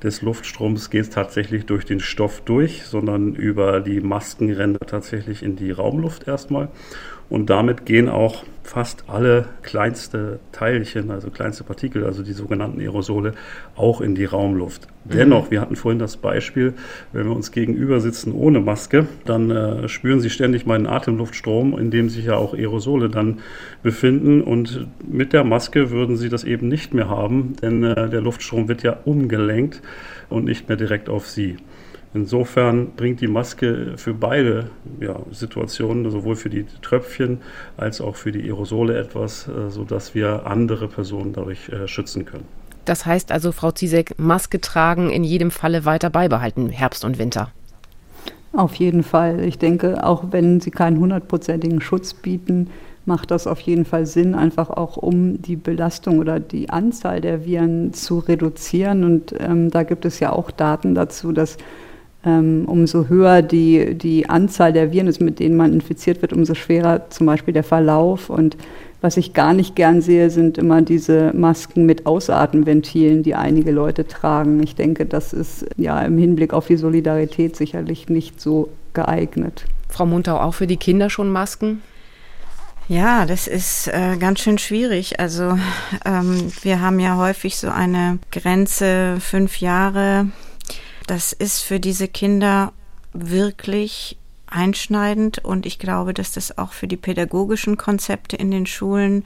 [0.02, 5.72] des Luftstroms geht tatsächlich durch den Stoff durch, sondern über die Maskenränder tatsächlich in die
[5.72, 6.70] Raumluft erstmal.
[7.30, 13.34] Und damit gehen auch fast alle kleinste Teilchen, also kleinste Partikel, also die sogenannten Aerosole,
[13.76, 14.88] auch in die Raumluft.
[15.06, 15.12] Mhm.
[15.12, 16.74] Dennoch, wir hatten vorhin das Beispiel,
[17.12, 21.92] wenn wir uns gegenüber sitzen ohne Maske, dann äh, spüren Sie ständig meinen Atemluftstrom, in
[21.92, 23.40] dem sich ja auch Aerosole dann
[23.84, 24.42] befinden.
[24.42, 28.70] Und mit der Maske würden Sie das eben nicht mehr haben, denn äh, der Luftstrom
[28.70, 29.82] wird ja umgelenkt
[30.30, 31.58] und nicht mehr direkt auf Sie.
[32.14, 37.40] Insofern bringt die Maske für beide ja, Situationen, sowohl für die Tröpfchen
[37.76, 42.46] als auch für die Aerosole etwas, äh, sodass wir andere Personen dadurch äh, schützen können.
[42.86, 47.52] Das heißt also, Frau Ziesek, Maske tragen in jedem Falle weiter beibehalten, Herbst und Winter.
[48.52, 49.40] Auf jeden Fall.
[49.40, 52.70] Ich denke, auch wenn sie keinen hundertprozentigen Schutz bieten,
[53.06, 57.46] macht das auf jeden Fall Sinn, einfach auch um die Belastung oder die Anzahl der
[57.46, 59.04] Viren zu reduzieren.
[59.04, 61.58] Und ähm, da gibt es ja auch Daten dazu, dass
[62.30, 67.10] umso höher die, die Anzahl der Viren ist, mit denen man infiziert wird, umso schwerer
[67.10, 68.30] zum Beispiel der Verlauf.
[68.30, 68.56] Und
[69.02, 74.08] was ich gar nicht gern sehe, sind immer diese Masken mit Ausatmenventilen, die einige Leute
[74.08, 74.64] tragen.
[74.64, 79.66] Ich denke, das ist ja im Hinblick auf die Solidarität sicherlich nicht so geeignet.
[79.90, 81.82] Frau Muntau, auch für die Kinder schon Masken?
[82.88, 85.20] Ja, das ist äh, ganz schön schwierig.
[85.20, 85.58] Also
[86.06, 90.28] ähm, wir haben ja häufig so eine Grenze fünf Jahre.
[91.08, 92.74] Das ist für diese Kinder
[93.14, 99.24] wirklich einschneidend und ich glaube, dass das auch für die pädagogischen Konzepte in den Schulen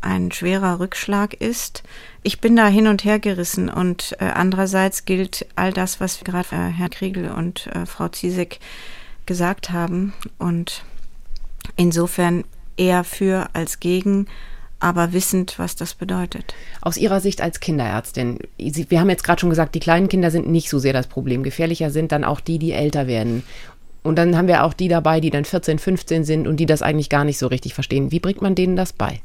[0.00, 1.82] ein schwerer Rückschlag ist.
[2.22, 6.48] Ich bin da hin und her gerissen und äh, andererseits gilt all das, was gerade
[6.52, 8.60] äh, Herr Kriegel und äh, Frau Ziesek
[9.26, 10.84] gesagt haben und
[11.76, 12.44] insofern
[12.76, 14.26] eher für als gegen,
[14.80, 16.54] aber wissend, was das bedeutet.
[16.80, 20.30] Aus Ihrer Sicht als Kinderärztin, Sie, wir haben jetzt gerade schon gesagt, die kleinen Kinder
[20.30, 21.42] sind nicht so sehr das Problem.
[21.42, 23.44] Gefährlicher sind dann auch die, die älter werden.
[24.02, 26.82] Und dann haben wir auch die dabei, die dann 14, 15 sind und die das
[26.82, 28.10] eigentlich gar nicht so richtig verstehen.
[28.10, 29.20] Wie bringt man denen das bei?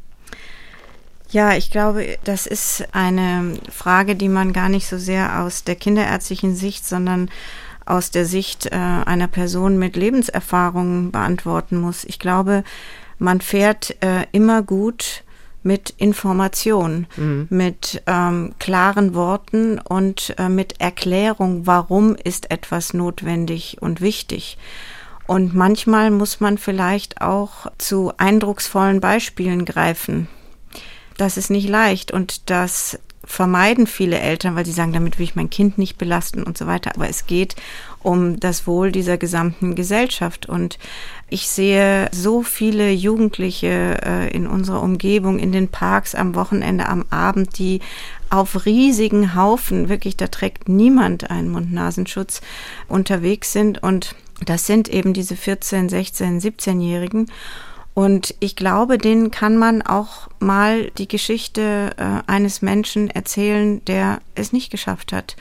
[1.31, 5.75] Ja, ich glaube, das ist eine Frage, die man gar nicht so sehr aus der
[5.75, 7.29] kinderärztlichen Sicht, sondern
[7.85, 12.03] aus der Sicht äh, einer Person mit Lebenserfahrung beantworten muss.
[12.03, 12.63] Ich glaube,
[13.17, 15.23] man fährt äh, immer gut
[15.65, 17.47] mit Information, mhm.
[17.49, 24.57] mit ähm, klaren Worten und äh, mit Erklärung, warum ist etwas notwendig und wichtig.
[25.27, 30.27] Und manchmal muss man vielleicht auch zu eindrucksvollen Beispielen greifen.
[31.17, 35.35] Das ist nicht leicht und das vermeiden viele Eltern, weil sie sagen, damit will ich
[35.35, 36.91] mein Kind nicht belasten und so weiter.
[36.93, 37.55] Aber es geht
[38.05, 40.47] um das Wohl dieser gesamten Gesellschaft.
[40.47, 40.77] Und
[41.27, 47.05] ich sehe so viele Jugendliche äh, in unserer Umgebung, in den Parks am Wochenende, am
[47.09, 47.81] Abend, die
[48.29, 52.41] auf riesigen Haufen, wirklich, da trägt niemand einen Mund-Nasenschutz,
[52.87, 53.81] unterwegs sind.
[53.81, 57.31] Und das sind eben diese 14, 16, 17-Jährigen.
[57.95, 64.21] Und ich glaube, denen kann man auch mal die Geschichte äh, eines Menschen erzählen, der
[64.35, 65.37] es nicht geschafft hat.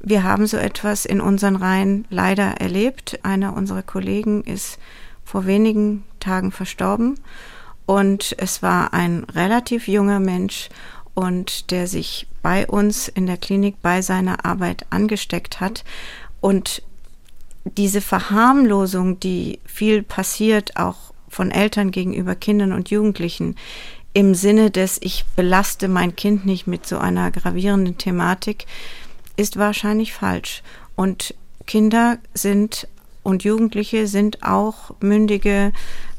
[0.00, 3.18] Wir haben so etwas in unseren Reihen leider erlebt.
[3.22, 4.78] Einer unserer Kollegen ist
[5.24, 7.18] vor wenigen Tagen verstorben
[7.86, 10.68] und es war ein relativ junger Mensch
[11.14, 15.84] und der sich bei uns in der Klinik bei seiner Arbeit angesteckt hat
[16.40, 16.82] und
[17.64, 23.56] diese Verharmlosung, die viel passiert, auch von Eltern gegenüber Kindern und Jugendlichen,
[24.14, 28.66] im Sinne des, ich belaste mein Kind nicht mit so einer gravierenden Thematik,
[29.38, 30.62] ist wahrscheinlich falsch.
[30.96, 31.34] Und
[31.66, 32.88] Kinder sind
[33.22, 35.72] und Jugendliche sind auch mündige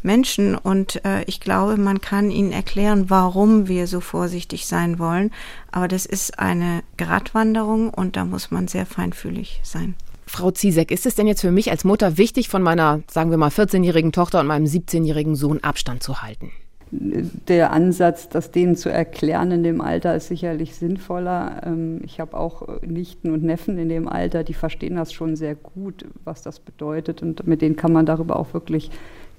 [0.03, 5.31] Menschen und äh, ich glaube, man kann ihnen erklären, warum wir so vorsichtig sein wollen.
[5.71, 9.95] Aber das ist eine Gratwanderung und da muss man sehr feinfühlig sein.
[10.25, 13.37] Frau Ziesek, ist es denn jetzt für mich als Mutter wichtig, von meiner, sagen wir
[13.37, 16.51] mal, 14-jährigen Tochter und meinem 17-jährigen Sohn Abstand zu halten?
[16.91, 21.61] Der Ansatz, das denen zu erklären in dem Alter, ist sicherlich sinnvoller.
[21.65, 25.55] Ähm, ich habe auch Nichten und Neffen in dem Alter, die verstehen das schon sehr
[25.55, 27.21] gut, was das bedeutet.
[27.21, 28.89] Und mit denen kann man darüber auch wirklich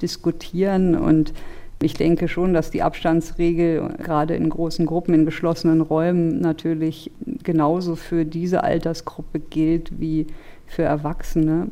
[0.00, 0.94] diskutieren.
[0.94, 1.32] Und
[1.82, 7.10] ich denke schon, dass die Abstandsregel gerade in großen Gruppen, in geschlossenen Räumen natürlich
[7.42, 10.26] genauso für diese Altersgruppe gilt wie
[10.66, 11.68] für Erwachsene.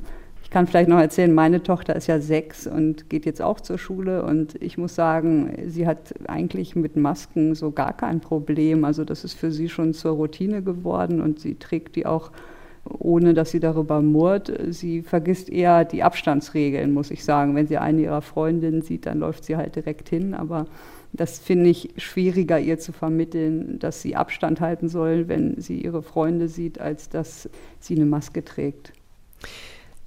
[0.48, 3.76] Ich kann vielleicht noch erzählen, meine Tochter ist ja sechs und geht jetzt auch zur
[3.76, 8.86] Schule und ich muss sagen, sie hat eigentlich mit Masken so gar kein Problem.
[8.86, 12.30] Also das ist für sie schon zur Routine geworden und sie trägt die auch
[12.88, 14.50] ohne dass sie darüber murrt.
[14.70, 17.54] Sie vergisst eher die Abstandsregeln, muss ich sagen.
[17.54, 20.32] Wenn sie eine ihrer Freundinnen sieht, dann läuft sie halt direkt hin.
[20.32, 20.64] Aber
[21.12, 26.02] das finde ich schwieriger, ihr zu vermitteln, dass sie Abstand halten soll, wenn sie ihre
[26.02, 28.94] Freunde sieht, als dass sie eine Maske trägt.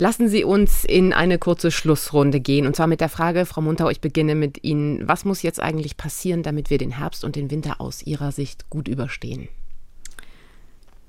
[0.02, 2.66] Lassen Sie uns in eine kurze Schlussrunde gehen.
[2.66, 5.08] Und zwar mit der Frage, Frau Muntau, ich beginne mit Ihnen.
[5.08, 8.68] Was muss jetzt eigentlich passieren, damit wir den Herbst und den Winter aus Ihrer Sicht
[8.72, 9.48] gut überstehen?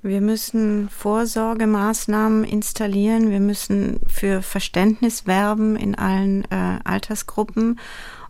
[0.02, 3.30] Wir müssen Vorsorgemaßnahmen installieren.
[3.30, 7.80] Wir müssen für Verständnis werben in allen äh, Altersgruppen.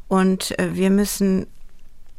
[0.06, 1.48] Und äh, wir müssen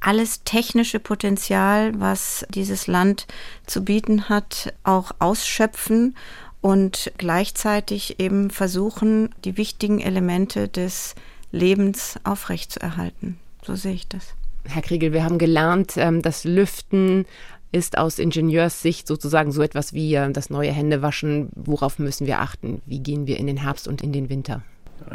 [0.01, 3.25] alles technische Potenzial, was dieses Land
[3.67, 6.15] zu bieten hat, auch ausschöpfen
[6.63, 11.13] und gleichzeitig eben versuchen, die wichtigen Elemente des
[11.51, 13.37] Lebens aufrechtzuerhalten.
[13.63, 14.33] So sehe ich das.
[14.63, 17.25] Herr Kriegel, wir haben gelernt, ähm, das Lüften
[17.73, 21.49] ist aus Ingenieurssicht sozusagen so etwas wie äh, das neue Händewaschen.
[21.53, 22.81] Worauf müssen wir achten?
[22.85, 24.61] Wie gehen wir in den Herbst und in den Winter?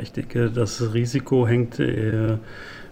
[0.02, 2.36] Ich denke, das Risiko hängt äh,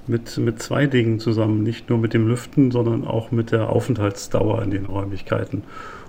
[0.07, 1.62] mit, mit zwei Dingen zusammen.
[1.62, 5.62] Nicht nur mit dem Lüften, sondern auch mit der Aufenthaltsdauer in den Räumlichkeiten.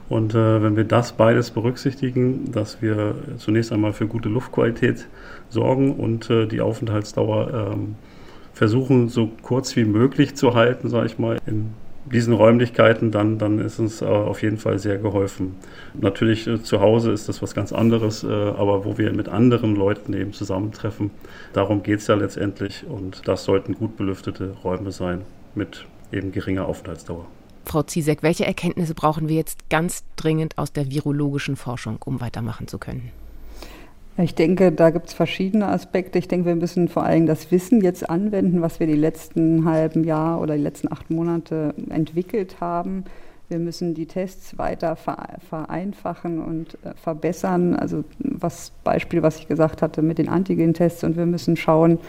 [0.10, 5.08] Und äh, wenn wir das beides berücksichtigen, dass wir zunächst einmal für gute Luftqualität
[5.50, 7.96] sorgen und äh, die Aufenthaltsdauer ähm,
[8.54, 11.74] versuchen, so kurz wie möglich zu halten, sage ich mal, in
[12.12, 15.56] diesen Räumlichkeiten, dann, dann ist uns auf jeden Fall sehr geholfen.
[15.94, 19.76] Natürlich äh, zu Hause ist das was ganz anderes, äh, aber wo wir mit anderen
[19.76, 21.12] Leuten eben zusammentreffen,
[21.54, 25.22] darum geht es ja letztendlich und das sollten gut belüftete Räume sein
[25.54, 27.26] mit eben geringer Aufenthaltsdauer.
[27.68, 32.68] Frau Ziesek, welche Erkenntnisse brauchen wir jetzt ganz dringend aus der virologischen Forschung, um weitermachen
[32.68, 33.12] zu können?
[34.18, 36.18] Ich denke, da gibt es verschiedene Aspekte.
[36.18, 40.04] Ich denke, wir müssen vor allem das Wissen jetzt anwenden, was wir die letzten halben
[40.04, 43.04] Jahr oder die letzten acht Monate entwickelt haben.
[43.50, 47.76] Wir müssen die Tests weiter vereinfachen und äh, verbessern.
[47.76, 51.04] Also was Beispiel, was ich gesagt hatte mit den Antigen-Tests.
[51.04, 52.00] Und wir müssen schauen,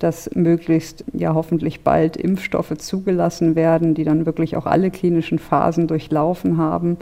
[0.00, 5.86] dass möglichst ja hoffentlich bald Impfstoffe zugelassen werden, die dann wirklich auch alle klinischen Phasen
[5.86, 6.96] durchlaufen haben.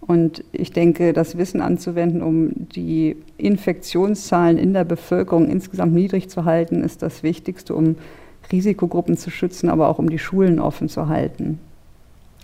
[0.00, 6.44] Und ich denke, das Wissen anzuwenden, um die Infektionszahlen in der Bevölkerung insgesamt niedrig zu
[6.44, 7.96] halten, ist das Wichtigste, um
[8.50, 11.58] Risikogruppen zu schützen, aber auch um die Schulen offen zu halten.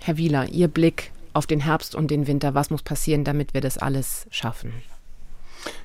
[0.01, 3.61] Herr Wieler, Ihr Blick auf den Herbst und den Winter, was muss passieren, damit wir
[3.61, 4.73] das alles schaffen?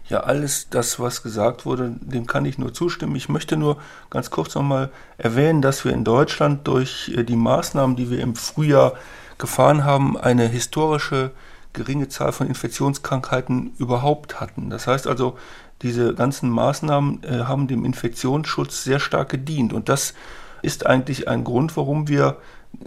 [0.10, 3.16] Ja, alles das, was gesagt wurde, dem kann ich nur zustimmen.
[3.16, 3.78] Ich möchte nur
[4.10, 8.36] ganz kurz nochmal erwähnen, dass wir in Deutschland durch äh, die Maßnahmen, die wir im
[8.36, 8.94] Frühjahr
[9.38, 11.32] gefahren haben, eine historische
[11.72, 14.70] geringe Zahl von Infektionskrankheiten überhaupt hatten.
[14.70, 15.38] Das heißt also,
[15.82, 19.74] diese ganzen Maßnahmen äh, haben dem Infektionsschutz sehr stark gedient.
[19.74, 20.14] Und das
[20.62, 22.38] ist eigentlich ein Grund, warum wir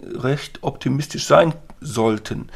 [0.03, 2.49] recht optimistisch sein sollten.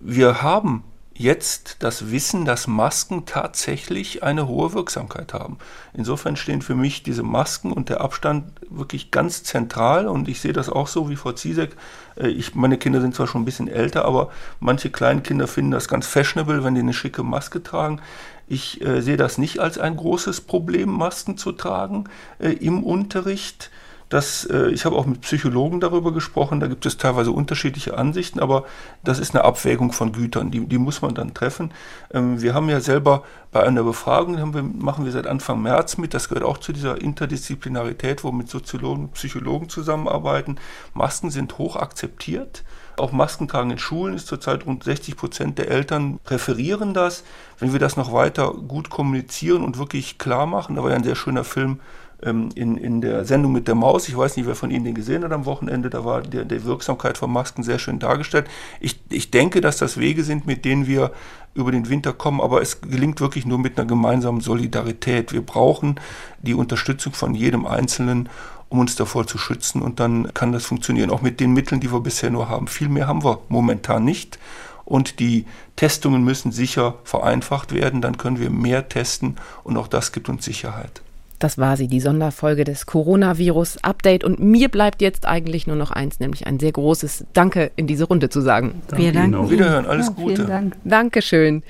[0.00, 0.84] Wir haben
[1.18, 5.58] jetzt das Wissen, dass Masken tatsächlich eine hohe Wirksamkeit haben.
[5.92, 10.52] Insofern stehen für mich diese Masken und der Abstand wirklich ganz zentral und ich sehe
[10.52, 11.76] das auch so wie Frau Ziesek.
[12.16, 15.70] Äh, ich, meine Kinder sind zwar schon ein bisschen älter, aber manche kleinen Kinder finden
[15.70, 18.00] das ganz fashionable, wenn die eine schicke Maske tragen.
[18.48, 22.04] Ich äh, sehe das nicht als ein großes Problem, Masken zu tragen
[22.38, 23.70] äh, im Unterricht.
[24.08, 28.38] Das, äh, ich habe auch mit Psychologen darüber gesprochen, da gibt es teilweise unterschiedliche Ansichten,
[28.38, 28.64] aber
[29.02, 31.72] das ist eine Abwägung von Gütern, die, die muss man dann treffen.
[32.12, 36.14] Ähm, wir haben ja selber bei einer Befragung, wir, machen wir seit Anfang März mit,
[36.14, 40.56] das gehört auch zu dieser Interdisziplinarität, wo mit Soziologen und Psychologen zusammenarbeiten.
[40.94, 42.62] Masken sind hoch akzeptiert.
[42.98, 47.24] Auch Maskentragen in Schulen ist zurzeit rund 60 Prozent der Eltern präferieren das.
[47.58, 51.04] Wenn wir das noch weiter gut kommunizieren und wirklich klar machen, da war ja ein
[51.04, 51.80] sehr schöner Film
[52.22, 54.94] ähm, in, in der Sendung mit der Maus, ich weiß nicht, wer von Ihnen den
[54.94, 58.46] gesehen hat am Wochenende, da war der, der Wirksamkeit von Masken sehr schön dargestellt.
[58.80, 61.12] Ich, ich denke, dass das Wege sind, mit denen wir
[61.54, 65.32] über den Winter kommen, aber es gelingt wirklich nur mit einer gemeinsamen Solidarität.
[65.32, 65.98] Wir brauchen
[66.42, 68.28] die Unterstützung von jedem Einzelnen,
[68.68, 71.92] um uns davor zu schützen und dann kann das funktionieren, auch mit den Mitteln, die
[71.92, 72.66] wir bisher nur haben.
[72.66, 74.38] Viel mehr haben wir momentan nicht
[74.84, 75.46] und die
[75.76, 80.44] Testungen müssen sicher vereinfacht werden, dann können wir mehr testen und auch das gibt uns
[80.44, 81.02] Sicherheit.
[81.38, 84.24] Das war sie, die Sonderfolge des Coronavirus-Update.
[84.24, 88.04] Und mir bleibt jetzt eigentlich nur noch eins, nämlich ein sehr großes Danke in diese
[88.04, 88.82] Runde zu sagen.
[88.88, 89.50] Danke Wir danken.
[89.50, 90.44] Wiederhören, alles ja, Gute.
[90.46, 90.76] Dank.
[90.84, 91.62] Dankeschön.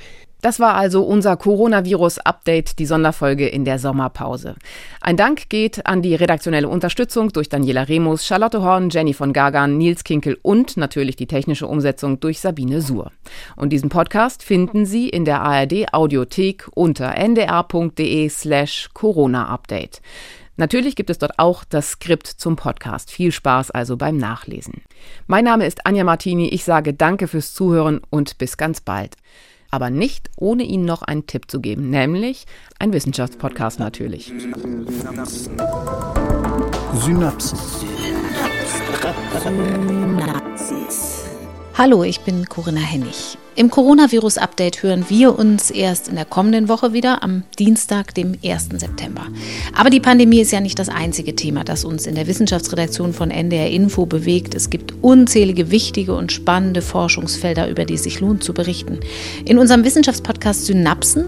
[0.46, 4.54] Das war also unser Coronavirus-Update, die Sonderfolge in der Sommerpause.
[5.00, 9.76] Ein Dank geht an die redaktionelle Unterstützung durch Daniela Remus, Charlotte Horn, Jenny von Gagan,
[9.76, 13.10] Nils Kinkel und natürlich die technische Umsetzung durch Sabine Suhr.
[13.56, 20.00] Und diesen Podcast finden Sie in der ARD Audiothek unter ndr.de slash Corona-Update.
[20.56, 23.10] Natürlich gibt es dort auch das Skript zum Podcast.
[23.10, 24.82] Viel Spaß also beim Nachlesen.
[25.26, 26.50] Mein Name ist Anja Martini.
[26.50, 29.16] Ich sage Danke fürs Zuhören und bis ganz bald
[29.70, 32.46] aber nicht ohne Ihnen noch einen Tipp zu geben, nämlich
[32.78, 34.26] ein Wissenschaftspodcast natürlich.
[34.26, 34.86] Synapsen.
[36.94, 37.58] Synapsen.
[39.54, 41.15] Synapsen.
[41.78, 43.36] Hallo, ich bin Corinna Hennig.
[43.54, 48.68] Im Coronavirus-Update hören wir uns erst in der kommenden Woche wieder, am Dienstag, dem 1.
[48.78, 49.26] September.
[49.74, 53.30] Aber die Pandemie ist ja nicht das einzige Thema, das uns in der Wissenschaftsredaktion von
[53.30, 54.54] NDR Info bewegt.
[54.54, 59.00] Es gibt unzählige wichtige und spannende Forschungsfelder, über die es sich lohnt zu berichten.
[59.44, 61.26] In unserem Wissenschaftspodcast Synapsen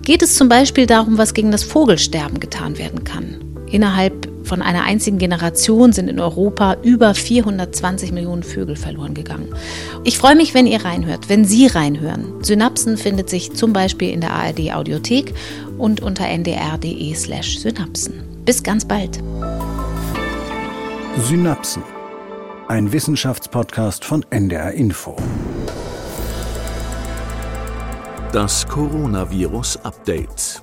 [0.00, 3.49] geht es zum Beispiel darum, was gegen das Vogelsterben getan werden kann.
[3.70, 9.54] Innerhalb von einer einzigen Generation sind in Europa über 420 Millionen Vögel verloren gegangen.
[10.02, 12.42] Ich freue mich, wenn ihr reinhört, wenn Sie reinhören.
[12.42, 15.34] Synapsen findet sich zum Beispiel in der ARD Audiothek
[15.78, 18.14] und unter ndr.de slash Synapsen.
[18.44, 19.20] Bis ganz bald.
[21.18, 21.82] Synapsen.
[22.66, 25.16] Ein Wissenschaftspodcast von NDR Info.
[28.32, 30.62] Das Coronavirus Update.